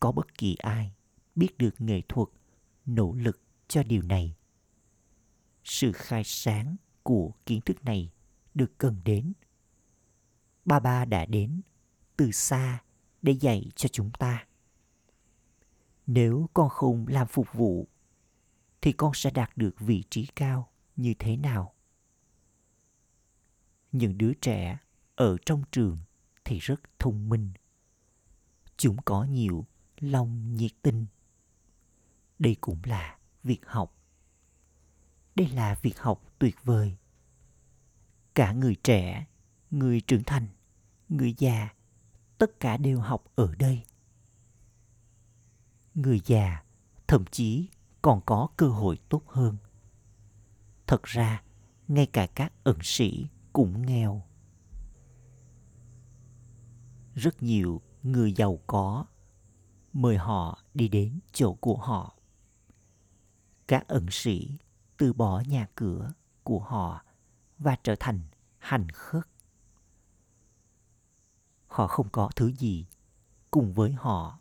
có 0.00 0.12
bất 0.12 0.38
kỳ 0.38 0.54
ai 0.54 0.92
biết 1.36 1.58
được 1.58 1.80
nghệ 1.80 2.02
thuật 2.08 2.28
nỗ 2.86 3.12
lực 3.12 3.40
cho 3.68 3.82
điều 3.82 4.02
này 4.02 4.34
sự 5.70 5.92
khai 5.92 6.22
sáng 6.24 6.76
của 7.02 7.32
kiến 7.46 7.60
thức 7.60 7.84
này 7.84 8.10
được 8.54 8.78
cần 8.78 9.00
đến. 9.04 9.32
Ba 10.64 10.80
ba 10.80 11.04
đã 11.04 11.26
đến 11.26 11.60
từ 12.16 12.30
xa 12.30 12.82
để 13.22 13.32
dạy 13.32 13.70
cho 13.76 13.88
chúng 13.88 14.10
ta. 14.10 14.46
Nếu 16.06 16.48
con 16.54 16.68
không 16.68 17.06
làm 17.08 17.26
phục 17.26 17.46
vụ, 17.52 17.88
thì 18.80 18.92
con 18.92 19.12
sẽ 19.14 19.30
đạt 19.30 19.56
được 19.56 19.80
vị 19.80 20.04
trí 20.10 20.26
cao 20.26 20.68
như 20.96 21.14
thế 21.18 21.36
nào? 21.36 21.74
Những 23.92 24.18
đứa 24.18 24.32
trẻ 24.34 24.78
ở 25.14 25.36
trong 25.46 25.62
trường 25.72 25.98
thì 26.44 26.58
rất 26.58 26.80
thông 26.98 27.28
minh. 27.28 27.52
Chúng 28.76 28.96
có 29.04 29.24
nhiều 29.24 29.66
lòng 30.00 30.54
nhiệt 30.56 30.72
tình. 30.82 31.06
Đây 32.38 32.56
cũng 32.60 32.80
là 32.84 33.18
việc 33.42 33.66
học 33.66 33.99
đây 35.34 35.48
là 35.48 35.74
việc 35.82 35.98
học 35.98 36.22
tuyệt 36.38 36.56
vời. 36.64 36.96
Cả 38.34 38.52
người 38.52 38.76
trẻ, 38.84 39.26
người 39.70 40.00
trưởng 40.00 40.24
thành, 40.24 40.46
người 41.08 41.34
già, 41.38 41.68
tất 42.38 42.60
cả 42.60 42.76
đều 42.76 43.00
học 43.00 43.24
ở 43.34 43.54
đây. 43.58 43.82
Người 45.94 46.20
già 46.26 46.62
thậm 47.06 47.24
chí 47.30 47.68
còn 48.02 48.20
có 48.26 48.48
cơ 48.56 48.68
hội 48.68 48.98
tốt 49.08 49.22
hơn. 49.26 49.56
Thật 50.86 51.02
ra, 51.02 51.42
ngay 51.88 52.06
cả 52.06 52.26
các 52.26 52.52
ẩn 52.64 52.78
sĩ 52.82 53.26
cũng 53.52 53.86
nghèo. 53.86 54.22
Rất 57.14 57.42
nhiều 57.42 57.80
người 58.02 58.32
giàu 58.32 58.60
có 58.66 59.04
mời 59.92 60.16
họ 60.16 60.62
đi 60.74 60.88
đến 60.88 61.18
chỗ 61.32 61.54
của 61.54 61.76
họ. 61.76 62.16
Các 63.68 63.88
ẩn 63.88 64.06
sĩ 64.10 64.58
từ 65.00 65.12
bỏ 65.12 65.42
nhà 65.46 65.68
cửa 65.74 66.12
của 66.44 66.58
họ 66.58 67.04
và 67.58 67.76
trở 67.82 67.94
thành 68.00 68.20
hành 68.58 68.88
khất. 68.88 69.28
Họ 71.66 71.86
không 71.86 72.08
có 72.12 72.30
thứ 72.36 72.52
gì 72.52 72.86
cùng 73.50 73.72
với 73.72 73.92
họ. 73.92 74.38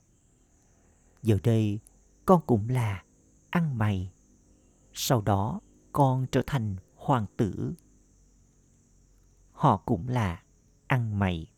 Giờ 1.22 1.38
đây, 1.44 1.80
con 2.26 2.42
cũng 2.46 2.70
là 2.70 3.04
ăn 3.50 3.78
mày. 3.78 4.12
Sau 4.94 5.22
đó, 5.22 5.60
con 5.92 6.26
trở 6.32 6.42
thành 6.48 6.76
hoàng 6.96 7.26
tử. 7.38 7.74
Họ 9.52 9.78
cũng 9.78 10.08
là 10.08 10.44
ăn 10.88 11.20
mày. 11.20 11.52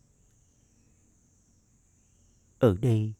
Ở 2.59 2.77
đây, 2.81 3.13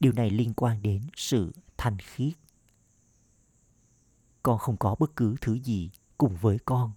điều 0.00 0.12
này 0.12 0.30
liên 0.30 0.54
quan 0.54 0.82
đến 0.82 1.02
sự 1.16 1.52
thanh 1.76 1.98
khiết 1.98 2.34
con 4.48 4.58
không 4.58 4.76
có 4.76 4.96
bất 4.98 5.16
cứ 5.16 5.36
thứ 5.40 5.54
gì 5.54 5.90
cùng 6.18 6.36
với 6.36 6.58
con. 6.64 6.92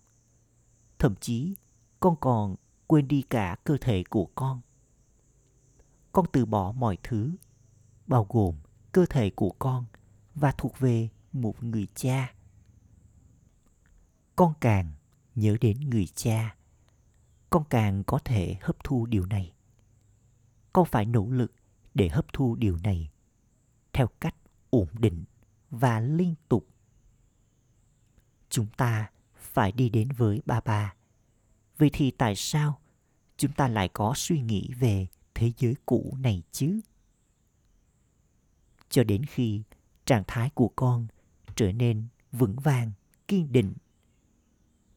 Thậm 1.00 1.15
chí, 1.22 1.55
con 2.00 2.15
còn 2.22 2.55
quên 2.88 3.08
đi 3.08 3.22
cả 3.22 3.55
cơ 3.63 3.77
thể 3.81 4.03
của 4.10 4.29
con. 4.36 4.62
Con 6.12 6.25
từ 6.31 6.46
bỏ 6.46 6.72
mọi 6.72 6.98
thứ, 7.03 7.31
bao 8.08 8.27
gồm 8.29 8.55
cơ 8.91 9.05
thể 9.10 9.29
của 9.29 9.55
con 9.60 9.86
và 10.36 10.52
thuộc 10.52 10.80
về 10.80 11.10
một 11.34 11.63
người 11.63 11.88
cha. 11.95 12.34
Con 14.36 14.54
càng 14.62 14.91
nhớ 15.36 15.58
đến 15.62 15.89
người 15.89 16.08
cha, 16.15 16.56
con 17.49 17.63
càng 17.69 18.04
có 18.04 18.19
thể 18.26 18.58
hấp 18.62 18.84
thu 18.84 19.06
điều 19.06 19.26
này. 19.26 19.54
Con 20.73 20.86
phải 20.86 21.06
nỗ 21.06 21.26
lực 21.30 21.54
để 21.93 22.10
hấp 22.10 22.34
thu 22.34 22.56
điều 22.56 22.78
này 22.78 23.12
theo 23.93 24.08
cách 24.19 24.36
ổn 24.69 24.88
định 24.93 25.23
và 25.69 25.99
liên 25.99 26.36
tục 26.49 26.70
chúng 28.52 28.68
ta 28.78 29.10
phải 29.36 29.72
đi 29.72 29.90
đến 29.90 30.10
với 30.18 30.42
ba 30.46 30.62
ba. 30.66 30.94
Vậy 31.78 31.90
thì 31.94 32.12
tại 32.12 32.36
sao 32.36 32.80
chúng 33.38 33.52
ta 33.52 33.68
lại 33.68 33.90
có 33.94 34.14
suy 34.16 34.42
nghĩ 34.42 34.70
về 34.80 35.08
thế 35.34 35.52
giới 35.58 35.76
cũ 35.86 36.18
này 36.20 36.44
chứ? 36.52 36.80
Cho 38.90 39.04
đến 39.04 39.26
khi 39.26 39.64
trạng 40.06 40.24
thái 40.28 40.50
của 40.50 40.68
con 40.76 41.08
trở 41.56 41.72
nên 41.72 42.08
vững 42.32 42.56
vàng, 42.56 42.92
kiên 43.28 43.52
định, 43.52 43.74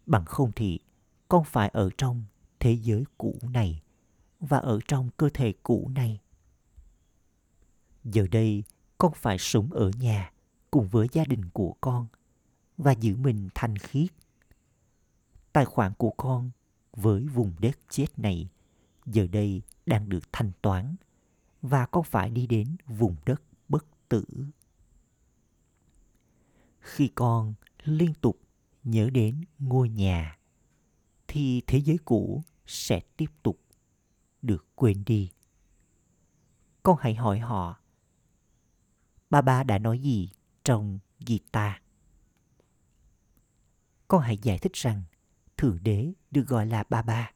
bằng 0.06 0.24
không 0.24 0.52
thì 0.52 0.78
con 1.28 1.44
phải 1.44 1.68
ở 1.68 1.90
trong 1.98 2.24
thế 2.60 2.72
giới 2.72 3.04
cũ 3.18 3.38
này 3.42 3.82
và 4.40 4.58
ở 4.58 4.78
trong 4.88 5.10
cơ 5.16 5.28
thể 5.34 5.54
cũ 5.62 5.90
này. 5.94 6.20
Giờ 8.04 8.26
đây 8.30 8.64
con 8.98 9.12
phải 9.16 9.38
sống 9.38 9.72
ở 9.72 9.90
nhà 9.98 10.32
cùng 10.70 10.88
với 10.88 11.08
gia 11.12 11.24
đình 11.24 11.48
của 11.52 11.74
con 11.80 12.06
và 12.76 12.92
giữ 12.92 13.16
mình 13.16 13.48
thanh 13.54 13.76
khiết. 13.76 14.10
Tài 15.52 15.64
khoản 15.64 15.92
của 15.98 16.10
con 16.10 16.50
với 16.92 17.26
vùng 17.26 17.52
đất 17.58 17.78
chết 17.88 18.18
này 18.18 18.48
giờ 19.06 19.26
đây 19.26 19.62
đang 19.86 20.08
được 20.08 20.32
thanh 20.32 20.52
toán 20.62 20.96
và 21.62 21.86
con 21.86 22.04
phải 22.04 22.30
đi 22.30 22.46
đến 22.46 22.76
vùng 22.86 23.16
đất 23.26 23.42
bất 23.68 23.86
tử. 24.08 24.24
Khi 26.80 27.10
con 27.14 27.54
liên 27.84 28.14
tục 28.14 28.40
nhớ 28.84 29.10
đến 29.10 29.44
ngôi 29.58 29.88
nhà, 29.88 30.38
thì 31.28 31.62
thế 31.66 31.78
giới 31.78 31.98
cũ 32.04 32.42
sẽ 32.66 33.00
tiếp 33.16 33.30
tục 33.42 33.60
được 34.42 34.66
quên 34.74 35.04
đi. 35.06 35.30
Con 36.82 36.96
hãy 37.00 37.14
hỏi 37.14 37.38
họ, 37.38 37.80
ba 39.30 39.40
ba 39.40 39.64
đã 39.64 39.78
nói 39.78 39.98
gì 39.98 40.30
trong 40.64 40.98
Gita 41.26 41.80
con 44.08 44.22
hãy 44.22 44.38
giải 44.42 44.58
thích 44.58 44.72
rằng, 44.72 45.02
thượng 45.56 45.78
đế 45.82 46.12
được 46.30 46.46
gọi 46.46 46.66
là 46.66 46.84
ba 46.88 47.02
ba. 47.02 47.30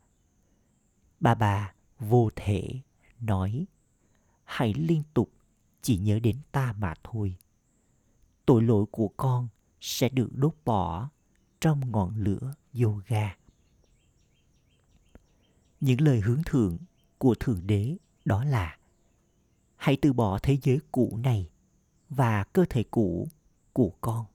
Ba 1.21 1.35
ba 1.35 1.73
vô 1.99 2.31
thể 2.37 2.81
nói, 3.21 3.67
hãy 4.45 4.75
liên 4.75 5.03
tục 5.15 5.33
chỉ 5.83 5.99
nhớ 5.99 6.19
đến 6.19 6.37
ta 6.53 6.75
mà 6.79 6.95
thôi. 7.05 7.37
Tội 8.47 8.63
lỗi 8.63 8.85
của 8.91 9.09
con 9.09 9.49
sẽ 9.81 10.09
được 10.09 10.29
đốt 10.33 10.55
bỏ 10.65 11.11
trong 11.61 11.93
ngọn 11.93 12.17
lửa 12.17 12.55
yoga. 12.83 13.37
Những 15.81 16.01
lời 16.01 16.21
hướng 16.21 16.43
thượng 16.47 16.79
của 17.19 17.35
thượng 17.41 17.67
đế 17.67 17.97
đó 18.25 18.45
là, 18.45 18.79
hãy 19.77 19.97
từ 20.03 20.13
bỏ 20.13 20.39
thế 20.43 20.59
giới 20.63 20.81
cũ 20.93 21.19
này 21.23 21.51
và 22.09 22.45
cơ 22.45 22.65
thể 22.71 22.85
cũ 22.91 23.29
của 23.73 23.93
con. 24.01 24.27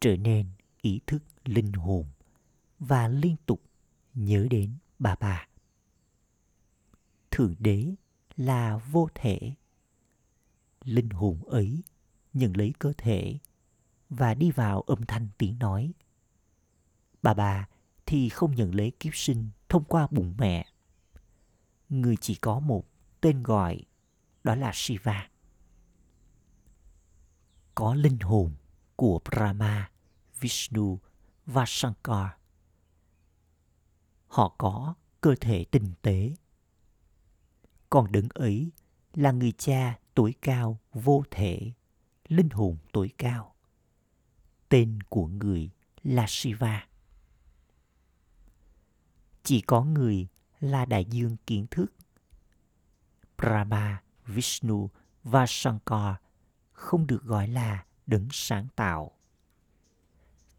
Trở 0.00 0.16
nên 0.16 0.46
ý 0.80 1.00
thức 1.06 1.22
linh 1.44 1.72
hồn 1.72 2.06
và 2.78 3.08
liên 3.08 3.36
tục 3.46 3.62
nhớ 4.14 4.46
đến 4.50 4.74
bà 4.98 5.14
bà. 5.20 5.46
Thượng 7.30 7.54
đế 7.58 7.94
là 8.36 8.76
vô 8.76 9.08
thể. 9.14 9.54
Linh 10.84 11.10
hồn 11.10 11.44
ấy 11.44 11.82
nhận 12.32 12.56
lấy 12.56 12.72
cơ 12.78 12.92
thể 12.98 13.38
và 14.10 14.34
đi 14.34 14.50
vào 14.50 14.80
âm 14.80 15.06
thanh 15.06 15.28
tiếng 15.38 15.58
nói. 15.58 15.92
Bà 17.22 17.34
bà 17.34 17.68
thì 18.06 18.28
không 18.28 18.54
nhận 18.54 18.74
lấy 18.74 18.92
kiếp 19.00 19.14
sinh 19.14 19.50
thông 19.68 19.84
qua 19.84 20.08
bụng 20.10 20.34
mẹ. 20.38 20.66
Người 21.88 22.16
chỉ 22.20 22.34
có 22.34 22.60
một 22.60 22.84
tên 23.20 23.42
gọi, 23.42 23.84
đó 24.44 24.54
là 24.54 24.70
shiva. 24.74 25.30
Có 27.74 27.94
linh 27.94 28.18
hồn 28.18 28.52
của 28.96 29.20
brahma 29.24 29.90
vishnu 30.40 30.98
và 31.46 31.64
shankar. 31.66 32.26
Họ 34.26 34.54
có 34.58 34.94
cơ 35.20 35.34
thể 35.40 35.64
tinh 35.70 35.92
tế. 36.02 36.34
Còn 37.90 38.12
đứng 38.12 38.28
ấy 38.34 38.70
là 39.14 39.32
người 39.32 39.52
cha 39.52 39.98
tuổi 40.14 40.34
cao 40.42 40.78
vô 40.92 41.22
thể, 41.30 41.72
linh 42.28 42.50
hồn 42.50 42.76
tuổi 42.92 43.10
cao. 43.18 43.54
Tên 44.68 45.02
của 45.02 45.26
người 45.26 45.70
là 46.02 46.26
shiva. 46.28 46.86
Chỉ 49.42 49.60
có 49.60 49.84
người 49.84 50.28
là 50.60 50.84
đại 50.84 51.04
dương 51.04 51.36
kiến 51.46 51.66
thức. 51.70 51.92
Brahma, 53.38 54.02
vishnu 54.26 54.90
và 55.22 55.46
shankar 55.48 56.14
không 56.72 57.06
được 57.06 57.22
gọi 57.22 57.48
là 57.48 57.84
đấng 58.06 58.28
sáng 58.30 58.68
tạo 58.76 59.17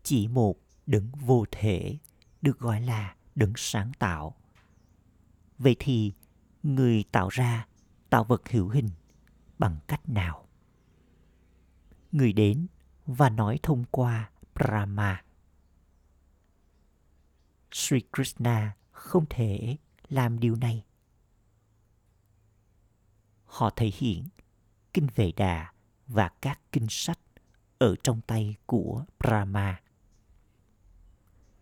chỉ 0.09 0.27
một 0.27 0.55
đấng 0.85 1.11
vô 1.11 1.45
thể 1.51 1.97
được 2.41 2.59
gọi 2.59 2.81
là 2.81 3.15
đấng 3.35 3.53
sáng 3.55 3.91
tạo 3.99 4.35
vậy 5.57 5.75
thì 5.79 6.11
người 6.63 7.03
tạo 7.11 7.29
ra 7.29 7.67
tạo 8.09 8.23
vật 8.23 8.49
hữu 8.49 8.69
hình 8.69 8.89
bằng 9.59 9.77
cách 9.87 10.09
nào 10.09 10.47
người 12.11 12.33
đến 12.33 12.67
và 13.05 13.29
nói 13.29 13.59
thông 13.63 13.83
qua 13.91 14.31
Brahma. 14.55 15.23
Sri 17.71 17.99
Krishna 18.13 18.75
không 18.91 19.25
thể 19.29 19.77
làm 20.07 20.39
điều 20.39 20.55
này. 20.55 20.85
Họ 23.45 23.69
thể 23.75 23.91
hiện 23.93 24.27
kinh 24.93 25.07
Vệ 25.15 25.31
Đà 25.31 25.73
và 26.07 26.29
các 26.41 26.59
kinh 26.71 26.87
sách 26.89 27.19
ở 27.77 27.95
trong 28.03 28.21
tay 28.21 28.55
của 28.65 29.05
Brahma. 29.19 29.81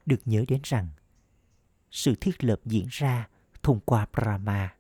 Được 0.08 0.22
nhớ 0.26 0.46
đến 0.48 0.60
rằng 0.64 0.88
sự 1.92 2.16
thiết 2.22 2.44
lập 2.44 2.60
diễn 2.66 2.88
ra 2.90 3.28
thông 3.64 3.80
qua 3.80 4.08
Brahma. 4.14 4.76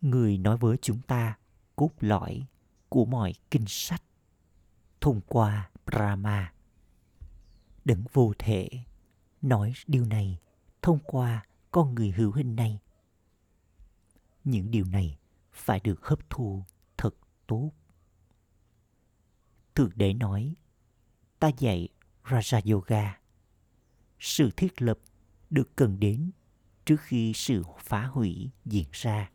Người 0.00 0.38
nói 0.38 0.56
với 0.56 0.76
chúng 0.82 1.00
ta 1.02 1.38
cốt 1.76 1.90
lõi 2.00 2.46
của 2.88 3.04
mọi 3.04 3.34
kinh 3.50 3.64
sách 3.66 4.02
thông 5.00 5.20
qua 5.26 5.70
Brahma. 5.86 6.52
Đấng 7.84 8.04
vô 8.12 8.32
thể 8.38 8.68
nói 9.42 9.72
điều 9.86 10.04
này 10.04 10.38
thông 10.82 10.98
qua 11.04 11.46
con 11.70 11.94
người 11.94 12.10
hữu 12.10 12.32
hình 12.32 12.56
này. 12.56 12.78
Những 14.44 14.70
điều 14.70 14.84
này 14.84 15.18
phải 15.52 15.80
được 15.80 16.06
hấp 16.06 16.30
thu 16.30 16.64
thật 16.96 17.14
tốt. 17.46 17.70
Thượng 19.74 19.90
đế 19.94 20.14
nói, 20.14 20.54
ta 21.38 21.50
dạy 21.58 21.88
Raja 22.30 22.72
Yoga. 22.72 23.18
Sự 24.18 24.50
thiết 24.56 24.82
lập 24.82 24.98
được 25.50 25.76
cần 25.76 26.00
đến 26.00 26.30
trước 26.84 27.00
khi 27.00 27.32
sự 27.34 27.62
phá 27.78 28.06
hủy 28.06 28.50
diễn 28.64 28.86
ra. 28.92 29.30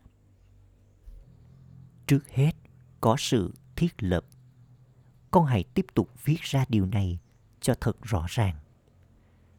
Trước 2.06 2.28
hết 2.28 2.52
có 3.00 3.16
sự 3.18 3.54
thiết 3.76 4.02
lập. 4.02 4.26
Con 5.30 5.44
hãy 5.44 5.64
tiếp 5.74 5.86
tục 5.94 6.10
viết 6.24 6.40
ra 6.40 6.64
điều 6.68 6.86
này 6.86 7.18
cho 7.60 7.74
thật 7.80 8.02
rõ 8.02 8.26
ràng. 8.28 8.56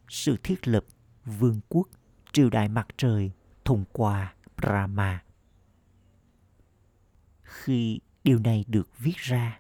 Sự 0.09 0.37
thiết 0.43 0.67
lập 0.67 0.85
vương 1.25 1.59
quốc 1.69 1.87
triều 2.33 2.49
đại 2.49 2.69
mặt 2.69 2.87
trời 2.97 3.31
thông 3.65 3.85
qua 3.91 4.35
Brahma. 4.57 5.23
Khi 7.41 7.99
điều 8.23 8.39
này 8.39 8.65
được 8.67 8.89
viết 8.97 9.17
ra, 9.17 9.59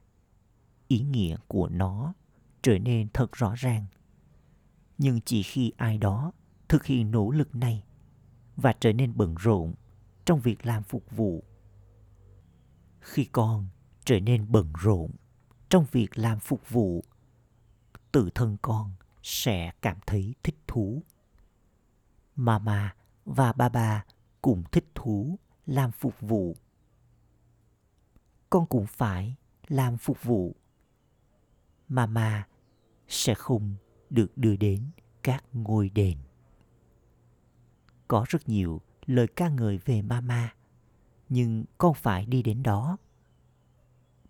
ý 0.87 0.99
nghĩa 0.99 1.37
của 1.47 1.69
nó 1.69 2.13
trở 2.65 2.79
nên 2.79 3.07
thật 3.13 3.31
rõ 3.31 3.53
ràng. 3.55 3.85
Nhưng 4.97 5.21
chỉ 5.21 5.43
khi 5.43 5.71
ai 5.77 5.97
đó 5.97 6.31
thực 6.67 6.85
hiện 6.85 7.11
nỗ 7.11 7.31
lực 7.31 7.55
này 7.55 7.83
và 8.55 8.73
trở 8.79 8.93
nên 8.93 9.17
bận 9.17 9.35
rộn 9.39 9.73
trong 10.25 10.39
việc 10.39 10.65
làm 10.65 10.83
phục 10.83 11.11
vụ. 11.11 11.43
Khi 12.99 13.25
con 13.25 13.67
trở 14.05 14.19
nên 14.19 14.51
bận 14.51 14.73
rộn 14.81 15.11
trong 15.69 15.85
việc 15.91 16.17
làm 16.17 16.39
phục 16.39 16.69
vụ, 16.69 17.03
tự 18.11 18.29
thân 18.35 18.57
con 18.61 18.91
sẽ 19.23 19.71
cảm 19.81 19.97
thấy 20.07 20.35
thích 20.43 20.57
thú. 20.67 21.03
Mama 22.35 22.95
và 23.25 23.53
ba 23.53 23.69
ba 23.69 24.05
cũng 24.41 24.63
thích 24.71 24.87
thú 24.95 25.39
làm 25.65 25.91
phục 25.91 26.21
vụ. 26.21 26.55
Con 28.49 28.65
cũng 28.65 28.85
phải 28.87 29.35
làm 29.67 29.97
phục 29.97 30.23
vụ. 30.23 30.55
Mama 31.87 32.47
sẽ 33.07 33.33
không 33.33 33.75
được 34.09 34.37
đưa 34.37 34.55
đến 34.55 34.89
các 35.23 35.43
ngôi 35.53 35.89
đền. 35.89 36.17
Có 38.07 38.25
rất 38.29 38.49
nhiều 38.49 38.81
lời 39.05 39.27
ca 39.27 39.49
ngợi 39.49 39.77
về 39.77 40.01
Mama, 40.01 40.55
nhưng 41.29 41.65
con 41.77 41.93
phải 41.93 42.25
đi 42.25 42.43
đến 42.43 42.63
đó. 42.63 42.97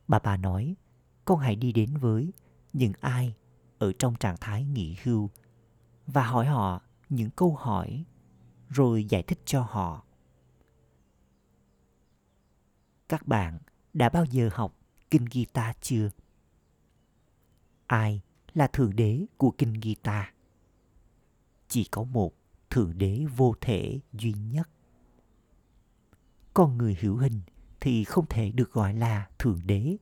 Bà 0.07 0.19
bà 0.19 0.37
nói, 0.37 0.75
con 1.25 1.39
hãy 1.39 1.55
đi 1.55 1.71
đến 1.71 1.97
với 1.97 2.33
những 2.73 2.93
ai 2.99 3.35
ở 3.77 3.91
trong 3.99 4.15
trạng 4.15 4.37
thái 4.41 4.65
nghỉ 4.65 4.97
hưu 5.03 5.29
và 6.07 6.27
hỏi 6.27 6.45
họ 6.45 6.81
những 7.09 7.29
câu 7.29 7.55
hỏi 7.55 8.05
rồi 8.69 9.05
giải 9.05 9.23
thích 9.23 9.39
cho 9.45 9.61
họ. 9.61 10.05
Các 13.09 13.27
bạn 13.27 13.59
đã 13.93 14.09
bao 14.09 14.25
giờ 14.25 14.49
học 14.53 14.75
Kinh 15.11 15.25
guitar 15.33 15.75
chưa? 15.81 16.09
Ai 17.87 18.21
là 18.55 18.67
Thượng 18.67 18.95
Đế 18.95 19.25
của 19.37 19.51
Kinh 19.57 19.81
Gita? 19.81 20.33
Chỉ 21.67 21.83
có 21.83 22.03
một 22.03 22.33
Thượng 22.69 22.97
Đế 22.97 23.25
vô 23.35 23.55
thể 23.61 23.99
duy 24.13 24.33
nhất. 24.33 24.69
Con 26.53 26.77
người 26.77 26.97
hữu 27.01 27.17
hình 27.17 27.41
thì 27.79 28.03
không 28.03 28.25
thể 28.29 28.51
được 28.51 28.71
gọi 28.71 28.93
là 28.93 29.29
Thượng 29.39 29.59
Đế. 29.65 29.97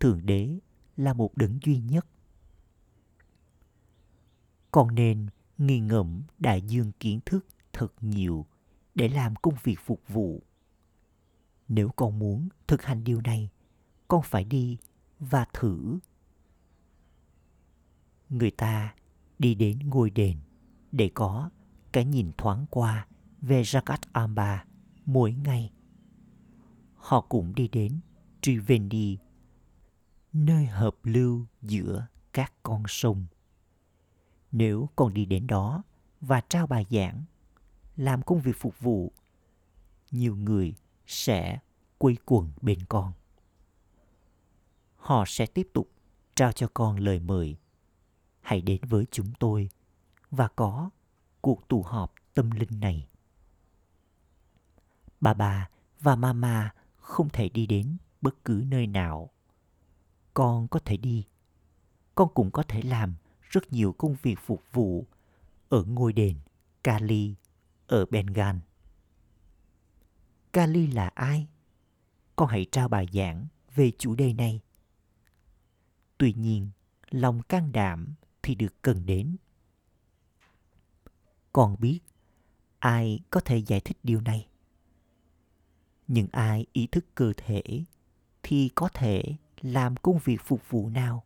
Thượng 0.00 0.26
Đế 0.26 0.58
là 0.96 1.12
một 1.12 1.36
đấng 1.36 1.58
duy 1.62 1.78
nhất. 1.78 2.06
Con 4.70 4.94
nên 4.94 5.26
nghi 5.58 5.80
ngẫm 5.80 6.22
đại 6.38 6.62
dương 6.62 6.92
kiến 7.00 7.20
thức 7.26 7.46
thật 7.72 7.94
nhiều 8.00 8.46
để 8.94 9.08
làm 9.08 9.36
công 9.36 9.54
việc 9.62 9.76
phục 9.84 10.08
vụ. 10.08 10.42
Nếu 11.68 11.88
con 11.96 12.18
muốn 12.18 12.48
thực 12.66 12.82
hành 12.82 13.04
điều 13.04 13.20
này, 13.20 13.50
con 14.08 14.22
phải 14.24 14.44
đi 14.44 14.78
và 15.20 15.46
thử. 15.52 15.98
Người 18.30 18.50
ta 18.50 18.94
đi 19.38 19.54
đến 19.54 19.78
ngôi 19.78 20.10
đền 20.10 20.38
để 20.92 21.10
có 21.14 21.50
cái 21.92 22.04
nhìn 22.04 22.32
thoáng 22.38 22.66
qua 22.70 23.06
về 23.40 23.62
Jagat 23.62 23.98
Amba 24.12 24.64
mỗi 25.04 25.32
ngày. 25.32 25.72
Họ 26.94 27.20
cũng 27.20 27.54
đi 27.54 27.68
đến 27.68 28.00
Trivendi, 28.40 29.18
nơi 30.32 30.66
hợp 30.66 30.96
lưu 31.02 31.46
giữa 31.62 32.06
các 32.32 32.52
con 32.62 32.82
sông. 32.88 33.26
Nếu 34.52 34.88
con 34.96 35.14
đi 35.14 35.24
đến 35.24 35.46
đó 35.46 35.82
và 36.20 36.40
trao 36.48 36.66
bài 36.66 36.86
giảng, 36.90 37.24
làm 37.96 38.22
công 38.22 38.40
việc 38.40 38.56
phục 38.58 38.80
vụ, 38.80 39.12
nhiều 40.10 40.36
người 40.36 40.74
sẽ 41.06 41.58
quây 41.98 42.16
quần 42.24 42.50
bên 42.60 42.78
con. 42.88 43.12
Họ 44.96 45.24
sẽ 45.26 45.46
tiếp 45.46 45.68
tục 45.72 45.90
trao 46.34 46.52
cho 46.52 46.68
con 46.74 46.96
lời 46.96 47.20
mời. 47.20 47.56
Hãy 48.46 48.60
đến 48.60 48.80
với 48.88 49.06
chúng 49.10 49.32
tôi 49.38 49.68
và 50.30 50.48
có 50.48 50.90
cuộc 51.40 51.68
tụ 51.68 51.82
họp 51.82 52.14
tâm 52.34 52.50
linh 52.50 52.80
này. 52.80 53.08
Bà 55.20 55.34
bà 55.34 55.68
và 56.00 56.16
mama 56.16 56.74
không 56.96 57.28
thể 57.28 57.48
đi 57.48 57.66
đến 57.66 57.96
bất 58.20 58.44
cứ 58.44 58.64
nơi 58.68 58.86
nào. 58.86 59.30
Con 60.34 60.68
có 60.68 60.80
thể 60.84 60.96
đi. 60.96 61.26
Con 62.14 62.28
cũng 62.34 62.50
có 62.50 62.62
thể 62.62 62.82
làm 62.82 63.14
rất 63.40 63.72
nhiều 63.72 63.92
công 63.92 64.16
việc 64.22 64.38
phục 64.38 64.62
vụ 64.72 65.06
ở 65.68 65.82
ngôi 65.84 66.12
đền 66.12 66.36
Kali 66.84 67.34
ở 67.86 68.06
Bengal. 68.06 68.56
Kali 70.52 70.86
là 70.86 71.08
ai? 71.08 71.46
Con 72.36 72.48
hãy 72.48 72.66
trao 72.72 72.88
bài 72.88 73.06
giảng 73.12 73.46
về 73.74 73.92
chủ 73.98 74.14
đề 74.14 74.32
này. 74.32 74.60
Tuy 76.18 76.32
nhiên, 76.32 76.70
lòng 77.10 77.42
can 77.42 77.72
đảm 77.72 78.14
thì 78.46 78.54
được 78.54 78.82
cần 78.82 79.06
đến. 79.06 79.36
Con 81.52 81.76
biết 81.78 82.00
ai 82.78 83.20
có 83.30 83.40
thể 83.40 83.58
giải 83.58 83.80
thích 83.80 83.98
điều 84.02 84.20
này. 84.20 84.48
Nhưng 86.08 86.28
ai 86.32 86.66
ý 86.72 86.86
thức 86.86 87.04
cơ 87.14 87.32
thể 87.36 87.62
thì 88.42 88.70
có 88.74 88.88
thể 88.94 89.22
làm 89.60 89.96
công 89.96 90.18
việc 90.24 90.40
phục 90.44 90.70
vụ 90.70 90.88
nào. 90.88 91.24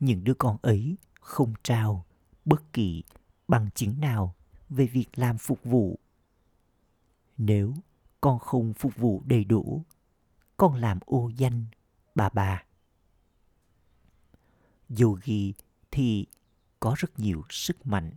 Những 0.00 0.24
đứa 0.24 0.34
con 0.34 0.56
ấy 0.62 0.96
không 1.20 1.54
trao 1.62 2.04
bất 2.44 2.72
kỳ 2.72 3.02
bằng 3.48 3.70
chứng 3.74 4.00
nào 4.00 4.34
về 4.68 4.86
việc 4.86 5.08
làm 5.14 5.38
phục 5.38 5.64
vụ. 5.64 5.98
Nếu 7.36 7.74
con 8.20 8.38
không 8.38 8.74
phục 8.74 8.96
vụ 8.96 9.22
đầy 9.26 9.44
đủ, 9.44 9.82
con 10.56 10.74
làm 10.74 10.98
ô 11.06 11.30
danh 11.36 11.66
bà 12.14 12.28
bà. 12.28 12.63
Yogi 15.00 15.52
thì 15.90 16.26
có 16.80 16.94
rất 16.98 17.18
nhiều 17.18 17.42
sức 17.50 17.86
mạnh. 17.86 18.10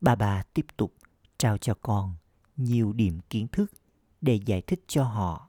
Bà 0.00 0.14
bà 0.14 0.42
tiếp 0.42 0.66
tục 0.76 0.94
trao 1.38 1.58
cho 1.58 1.74
con 1.74 2.14
nhiều 2.56 2.92
điểm 2.92 3.20
kiến 3.30 3.48
thức 3.48 3.72
để 4.20 4.40
giải 4.46 4.62
thích 4.62 4.84
cho 4.86 5.04
họ. 5.04 5.48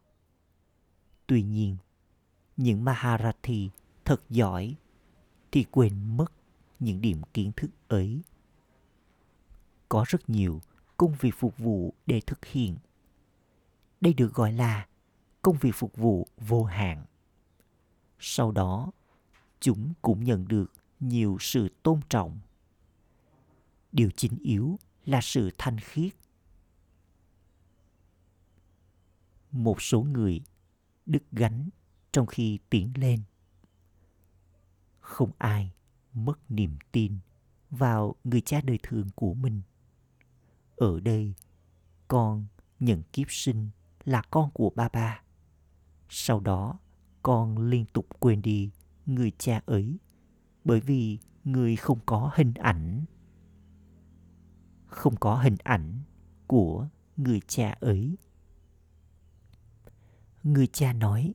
Tuy 1.28 1.44
nhiên, 1.44 1.78
những 2.58 2.84
Maharathi 2.84 3.70
thật 4.06 4.22
giỏi 4.30 4.76
thì 5.52 5.66
quên 5.72 6.18
mất 6.18 6.32
những 6.80 7.02
điểm 7.02 7.22
kiến 7.34 7.52
thức 7.56 7.70
ấy. 7.88 8.22
Có 9.90 10.06
rất 10.08 10.30
nhiều 10.30 10.62
công 10.98 11.16
việc 11.20 11.36
phục 11.38 11.58
vụ 11.58 11.94
để 12.06 12.22
thực 12.22 12.46
hiện. 12.46 12.78
Đây 14.02 14.14
được 14.14 14.34
gọi 14.34 14.52
là 14.52 14.88
công 15.42 15.58
việc 15.58 15.72
phục 15.76 15.98
vụ 15.98 16.28
vô 16.38 16.64
hạn. 16.64 17.06
Sau 18.20 18.52
đó, 18.52 18.92
chúng 19.66 19.94
cũng 20.02 20.24
nhận 20.24 20.48
được 20.48 20.74
nhiều 21.00 21.38
sự 21.40 21.70
tôn 21.84 22.00
trọng. 22.10 22.40
Điều 23.92 24.10
chính 24.16 24.38
yếu 24.42 24.80
là 25.06 25.20
sự 25.22 25.50
thanh 25.58 25.80
khiết. 25.80 26.14
Một 29.52 29.82
số 29.82 30.02
người 30.02 30.42
đứt 31.06 31.24
gánh 31.32 31.70
trong 32.12 32.26
khi 32.26 32.60
tiến 32.70 32.94
lên 32.96 33.24
không 35.00 35.32
ai 35.38 35.74
mất 36.14 36.52
niềm 36.52 36.78
tin 36.92 37.18
vào 37.70 38.16
người 38.24 38.42
cha 38.42 38.62
đời 38.62 38.80
thường 38.84 39.10
của 39.16 39.34
mình 39.34 39.62
ở 40.76 41.00
đây, 41.00 41.34
con 42.08 42.46
nhận 42.80 43.04
kiếp 43.14 43.28
sinh 43.30 43.70
là 44.04 44.22
con 44.22 44.52
của 44.52 44.70
ba 44.76 44.90
ba 44.90 45.22
sau 46.10 46.40
đó, 46.40 46.80
con 47.24 47.58
liên 47.58 47.86
tục 47.86 48.08
quên 48.20 48.42
đi 48.42 48.72
người 49.06 49.32
cha 49.38 49.62
ấy, 49.66 49.98
bởi 50.64 50.80
vì 50.80 51.20
người 51.44 51.76
không 51.76 52.00
có 52.06 52.32
hình 52.36 52.54
ảnh. 52.54 53.06
Không 54.88 55.16
có 55.16 55.36
hình 55.38 55.58
ảnh 55.64 56.02
của 56.48 56.88
người 57.18 57.42
cha 57.48 57.78
ấy. 57.80 58.18
Người 60.44 60.68
cha 60.68 60.94
nói, 60.94 61.34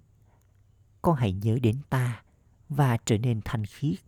con 1.03 1.17
hãy 1.17 1.33
nhớ 1.33 1.59
đến 1.63 1.81
ta 1.91 2.23
và 2.69 2.97
trở 3.05 3.19
nên 3.19 3.41
thanh 3.45 3.67
khiết, 3.67 3.99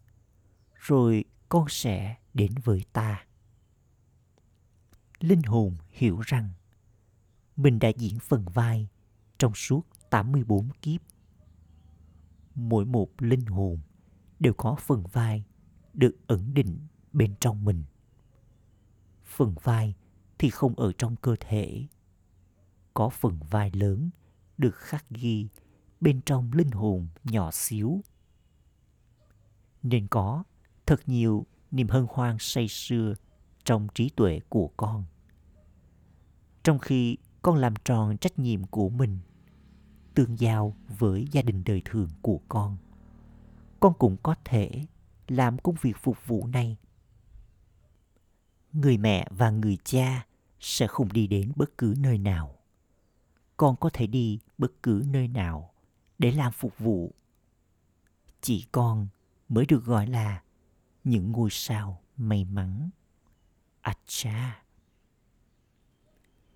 rồi 0.74 1.24
con 1.48 1.66
sẽ 1.68 2.16
đến 2.34 2.52
với 2.64 2.84
ta. 2.92 3.26
Linh 5.20 5.42
hồn 5.42 5.76
hiểu 5.90 6.20
rằng 6.20 6.50
mình 7.56 7.78
đã 7.78 7.88
diễn 7.88 8.18
phần 8.18 8.44
vai 8.54 8.88
trong 9.38 9.54
suốt 9.54 9.86
84 10.10 10.68
kiếp. 10.82 11.00
Mỗi 12.54 12.84
một 12.84 13.08
linh 13.18 13.46
hồn 13.46 13.80
đều 14.40 14.54
có 14.54 14.76
phần 14.80 15.04
vai 15.12 15.44
được 15.94 16.16
ẩn 16.26 16.54
định 16.54 16.78
bên 17.12 17.34
trong 17.40 17.64
mình. 17.64 17.84
Phần 19.24 19.54
vai 19.62 19.94
thì 20.38 20.50
không 20.50 20.74
ở 20.74 20.92
trong 20.98 21.16
cơ 21.16 21.36
thể. 21.40 21.86
Có 22.94 23.08
phần 23.08 23.38
vai 23.50 23.70
lớn 23.74 24.10
được 24.58 24.74
khắc 24.74 25.10
ghi 25.10 25.48
bên 26.00 26.20
trong 26.20 26.52
linh 26.52 26.70
hồn 26.70 27.08
nhỏ 27.24 27.50
xíu. 27.50 28.00
Nên 29.82 30.06
có 30.06 30.44
thật 30.86 31.00
nhiều 31.06 31.46
niềm 31.70 31.88
hân 31.88 32.06
hoan 32.08 32.36
say 32.40 32.68
sưa 32.68 33.14
trong 33.64 33.88
trí 33.94 34.08
tuệ 34.08 34.40
của 34.48 34.70
con. 34.76 35.04
Trong 36.62 36.78
khi 36.78 37.16
con 37.42 37.56
làm 37.56 37.74
tròn 37.84 38.18
trách 38.18 38.38
nhiệm 38.38 38.64
của 38.64 38.88
mình, 38.88 39.18
tương 40.14 40.38
giao 40.38 40.76
với 40.98 41.26
gia 41.30 41.42
đình 41.42 41.62
đời 41.64 41.82
thường 41.84 42.08
của 42.22 42.40
con, 42.48 42.76
con 43.80 43.94
cũng 43.98 44.16
có 44.22 44.34
thể 44.44 44.86
làm 45.28 45.58
công 45.58 45.74
việc 45.80 45.96
phục 45.96 46.26
vụ 46.26 46.46
này. 46.46 46.76
Người 48.72 48.96
mẹ 48.98 49.28
và 49.30 49.50
người 49.50 49.78
cha 49.84 50.26
sẽ 50.60 50.86
không 50.86 51.12
đi 51.12 51.26
đến 51.26 51.52
bất 51.56 51.78
cứ 51.78 51.94
nơi 51.98 52.18
nào. 52.18 52.58
Con 53.56 53.76
có 53.76 53.90
thể 53.92 54.06
đi 54.06 54.40
bất 54.58 54.82
cứ 54.82 55.04
nơi 55.06 55.28
nào 55.28 55.72
để 56.18 56.32
làm 56.32 56.52
phục 56.52 56.78
vụ. 56.78 57.14
Chỉ 58.40 58.64
con 58.72 59.08
mới 59.48 59.66
được 59.66 59.84
gọi 59.84 60.06
là 60.06 60.42
những 61.04 61.32
ngôi 61.32 61.50
sao 61.50 62.00
may 62.16 62.44
mắn. 62.44 62.90
Acha. 63.80 64.62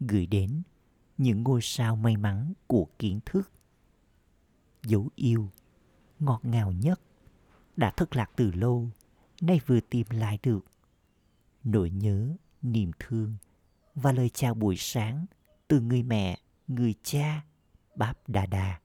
Gửi 0.01 0.27
đến 0.27 0.62
những 1.18 1.42
ngôi 1.42 1.61
sao 1.62 1.96
may 1.96 2.16
mắn 2.16 2.52
của 2.66 2.87
kiến 2.98 3.20
thức. 3.26 3.52
Dấu 4.83 5.09
yêu, 5.14 5.50
ngọt 6.18 6.40
ngào 6.42 6.72
nhất, 6.72 7.00
đã 7.76 7.92
thất 7.96 8.16
lạc 8.16 8.31
từ 8.37 8.50
lâu, 8.52 8.90
nay 9.40 9.61
vừa 9.66 9.81
tìm 9.81 10.07
lại 10.11 10.38
được. 10.42 10.66
Nỗi 11.64 11.90
nhớ, 11.90 12.37
niềm 12.62 12.90
thương 12.98 13.37
và 13.94 14.12
lời 14.12 14.29
chào 14.29 14.55
buổi 14.55 14.76
sáng 14.79 15.26
từ 15.68 15.81
người 15.81 16.02
mẹ, 16.02 16.38
người 16.68 16.94
cha, 17.02 17.44
Báp 17.94 18.29
Đà 18.29 18.46
Đà. 18.46 18.81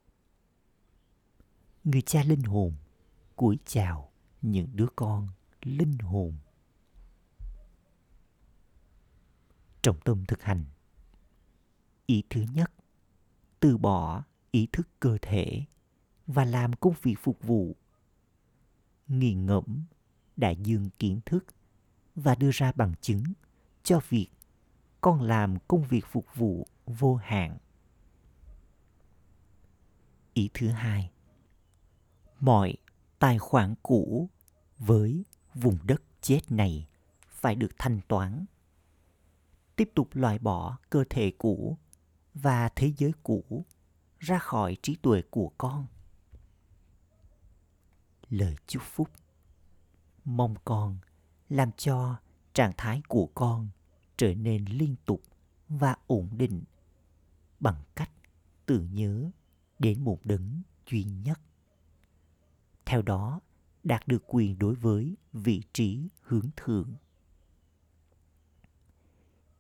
Người 1.84 2.02
cha 2.02 2.24
linh 2.24 2.44
hồn 2.44 2.74
cúi 3.36 3.58
chào 3.66 4.12
những 4.42 4.68
đứa 4.74 4.88
con 4.96 5.28
linh 5.62 5.98
hồn. 5.98 6.34
Trọng 9.82 10.00
tâm 10.00 10.26
thực 10.26 10.42
hành 10.42 10.66
Ý 12.12 12.24
thứ 12.30 12.46
nhất, 12.54 12.72
từ 13.60 13.78
bỏ 13.78 14.24
ý 14.52 14.68
thức 14.72 14.88
cơ 15.00 15.18
thể 15.22 15.64
và 16.28 16.46
làm 16.46 16.74
công 16.74 16.94
việc 17.02 17.16
phục 17.20 17.42
vụ. 17.42 17.76
Nghiền 19.08 19.46
ngẫm 19.46 19.84
đại 20.38 20.56
dương 20.56 20.90
kiến 21.00 21.20
thức 21.26 21.46
và 22.16 22.36
đưa 22.36 22.50
ra 22.54 22.72
bằng 22.72 22.94
chứng 23.02 23.24
cho 23.84 24.00
việc 24.10 24.28
con 25.02 25.22
làm 25.22 25.58
công 25.68 25.84
việc 25.84 26.06
phục 26.12 26.26
vụ 26.36 26.68
vô 26.86 27.16
hạn. 27.16 27.58
Ý 30.34 30.50
thứ 30.54 30.68
hai, 30.68 31.12
mọi 32.40 32.76
tài 33.20 33.40
khoản 33.40 33.76
cũ 33.84 34.30
với 34.78 35.24
vùng 35.54 35.78
đất 35.84 36.02
chết 36.22 36.42
này 36.50 36.88
phải 37.28 37.56
được 37.56 37.72
thanh 37.78 38.00
toán. 38.08 38.46
Tiếp 39.76 39.92
tục 39.96 40.10
loại 40.14 40.40
bỏ 40.40 40.78
cơ 40.90 41.04
thể 41.10 41.32
cũ 41.38 41.78
và 42.34 42.70
thế 42.76 42.94
giới 42.98 43.14
cũ 43.24 43.66
ra 44.20 44.40
khỏi 44.40 44.78
trí 44.82 44.96
tuệ 44.96 45.22
của 45.30 45.52
con. 45.58 45.88
Lời 48.30 48.56
chúc 48.68 48.84
phúc 48.84 49.10
mong 50.26 50.56
con 50.66 50.98
làm 51.50 51.72
cho 51.72 52.20
trạng 52.54 52.72
thái 52.78 53.02
của 53.08 53.30
con 53.36 53.70
trở 54.18 54.34
nên 54.34 54.66
liên 54.66 54.96
tục 55.06 55.22
và 55.70 55.96
ổn 56.08 56.30
định 56.32 56.64
bằng 57.60 57.84
cách 57.96 58.12
tự 58.66 58.80
nhớ 58.92 59.32
đến 59.80 60.04
một 60.04 60.20
đấng 60.24 60.62
duy 60.90 61.04
nhất. 61.04 61.40
Theo 62.86 63.02
đó, 63.02 63.40
đạt 63.84 64.08
được 64.08 64.24
quyền 64.28 64.60
đối 64.60 64.76
với 64.76 65.18
vị 65.34 65.64
trí 65.74 66.10
hướng 66.22 66.50
thượng. 66.56 66.94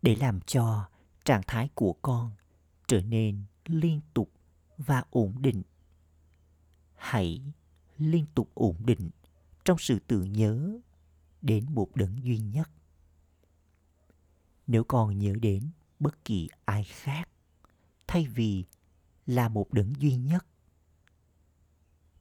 Để 0.01 0.15
làm 0.15 0.41
cho 0.41 0.89
trạng 1.25 1.41
thái 1.47 1.69
của 1.75 1.93
con 2.01 2.31
trở 2.91 3.01
nên 3.01 3.43
liên 3.65 4.01
tục 4.13 4.31
và 4.77 5.03
ổn 5.09 5.41
định. 5.41 5.63
Hãy 6.95 7.41
liên 7.97 8.25
tục 8.35 8.49
ổn 8.53 8.75
định 8.85 9.09
trong 9.65 9.77
sự 9.79 9.99
tưởng 10.07 10.33
nhớ 10.33 10.79
đến 11.41 11.65
một 11.69 11.95
đấng 11.95 12.23
duy 12.23 12.37
nhất. 12.37 12.69
Nếu 14.67 14.83
còn 14.83 15.19
nhớ 15.19 15.33
đến 15.41 15.69
bất 15.99 16.25
kỳ 16.25 16.49
ai 16.65 16.83
khác 16.83 17.29
thay 18.07 18.25
vì 18.25 18.63
là 19.25 19.49
một 19.49 19.73
đấng 19.73 19.93
duy 19.99 20.15
nhất, 20.15 20.45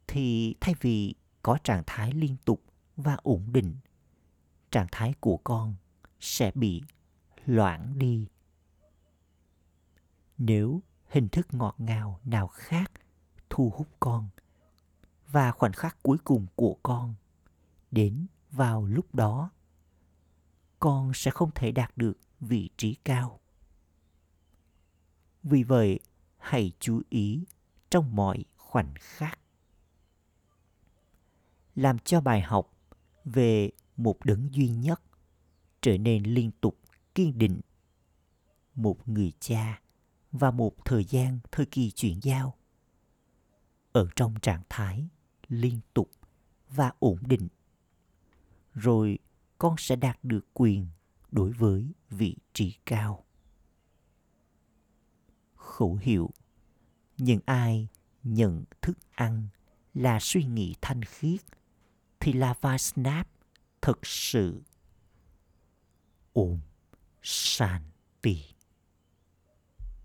thì 0.07 0.55
thay 0.61 0.75
vì 0.81 1.15
có 1.43 1.59
trạng 1.65 1.83
thái 1.87 2.13
liên 2.13 2.37
tục 2.45 2.63
và 2.97 3.17
ổn 3.23 3.53
định, 3.53 3.75
trạng 4.71 4.87
thái 4.93 5.15
của 5.21 5.37
con 5.37 5.75
sẽ 6.21 6.53
bị 6.55 6.83
loãng 7.47 7.99
đi 7.99 8.27
nếu 10.41 10.83
hình 11.07 11.29
thức 11.29 11.55
ngọt 11.55 11.75
ngào 11.79 12.21
nào 12.25 12.49
khác 12.49 12.93
thu 13.51 13.73
hút 13.77 13.89
con 14.01 14.29
và 15.29 15.53
khoảnh 15.53 15.73
khắc 15.73 16.03
cuối 16.03 16.19
cùng 16.25 16.47
của 16.55 16.77
con 16.83 17.15
đến 17.91 18.27
vào 18.51 18.87
lúc 18.87 19.15
đó, 19.15 19.51
con 20.79 21.13
sẽ 21.15 21.31
không 21.31 21.51
thể 21.55 21.73
đạt 21.73 21.97
được 21.97 22.19
vị 22.41 22.71
trí 22.77 22.95
cao. 22.95 23.41
Vì 25.43 25.63
vậy, 25.63 26.01
hãy 26.39 26.73
chú 26.81 27.03
ý 27.09 27.45
trong 27.91 28.17
mọi 28.17 28.45
khoảnh 28.57 28.95
khắc. 28.99 29.39
Làm 31.75 31.99
cho 31.99 32.21
bài 32.21 32.41
học 32.41 32.73
về 33.25 33.71
một 33.97 34.17
đấng 34.25 34.55
duy 34.55 34.69
nhất 34.69 35.03
trở 35.81 35.99
nên 35.99 36.23
liên 36.23 36.51
tục 36.61 36.79
kiên 37.15 37.39
định. 37.39 37.61
Một 38.75 39.09
người 39.09 39.33
cha 39.41 39.81
và 40.33 40.51
một 40.51 40.85
thời 40.85 41.05
gian 41.05 41.39
thời 41.53 41.67
kỳ 41.67 41.91
chuyển 41.91 42.21
giao. 42.23 42.57
Ở 43.93 44.09
trong 44.17 44.35
trạng 44.43 44.63
thái 44.69 45.09
liên 45.49 45.81
tục 45.95 46.11
và 46.69 46.93
ổn 46.99 47.19
định, 47.21 47.49
rồi 48.75 49.19
con 49.59 49.75
sẽ 49.79 49.97
đạt 49.97 50.19
được 50.23 50.47
quyền 50.55 50.87
đối 51.31 51.53
với 51.53 51.93
vị 52.11 52.37
trí 52.53 52.77
cao. 52.87 53.25
Khẩu 55.55 55.99
hiệu, 56.03 56.31
những 57.19 57.41
ai 57.47 57.89
nhận 58.23 58.65
thức 58.83 58.99
ăn 59.15 59.49
là 59.95 60.19
suy 60.21 60.45
nghĩ 60.45 60.75
thanh 60.81 61.03
khiết, 61.05 61.41
thì 62.21 62.33
là 62.33 62.55
vai 62.61 62.79
snap 62.79 63.29
thực 63.83 64.07
sự. 64.07 64.63
Ổn 66.33 66.61
sàn 67.23 67.83
tì 68.23 68.45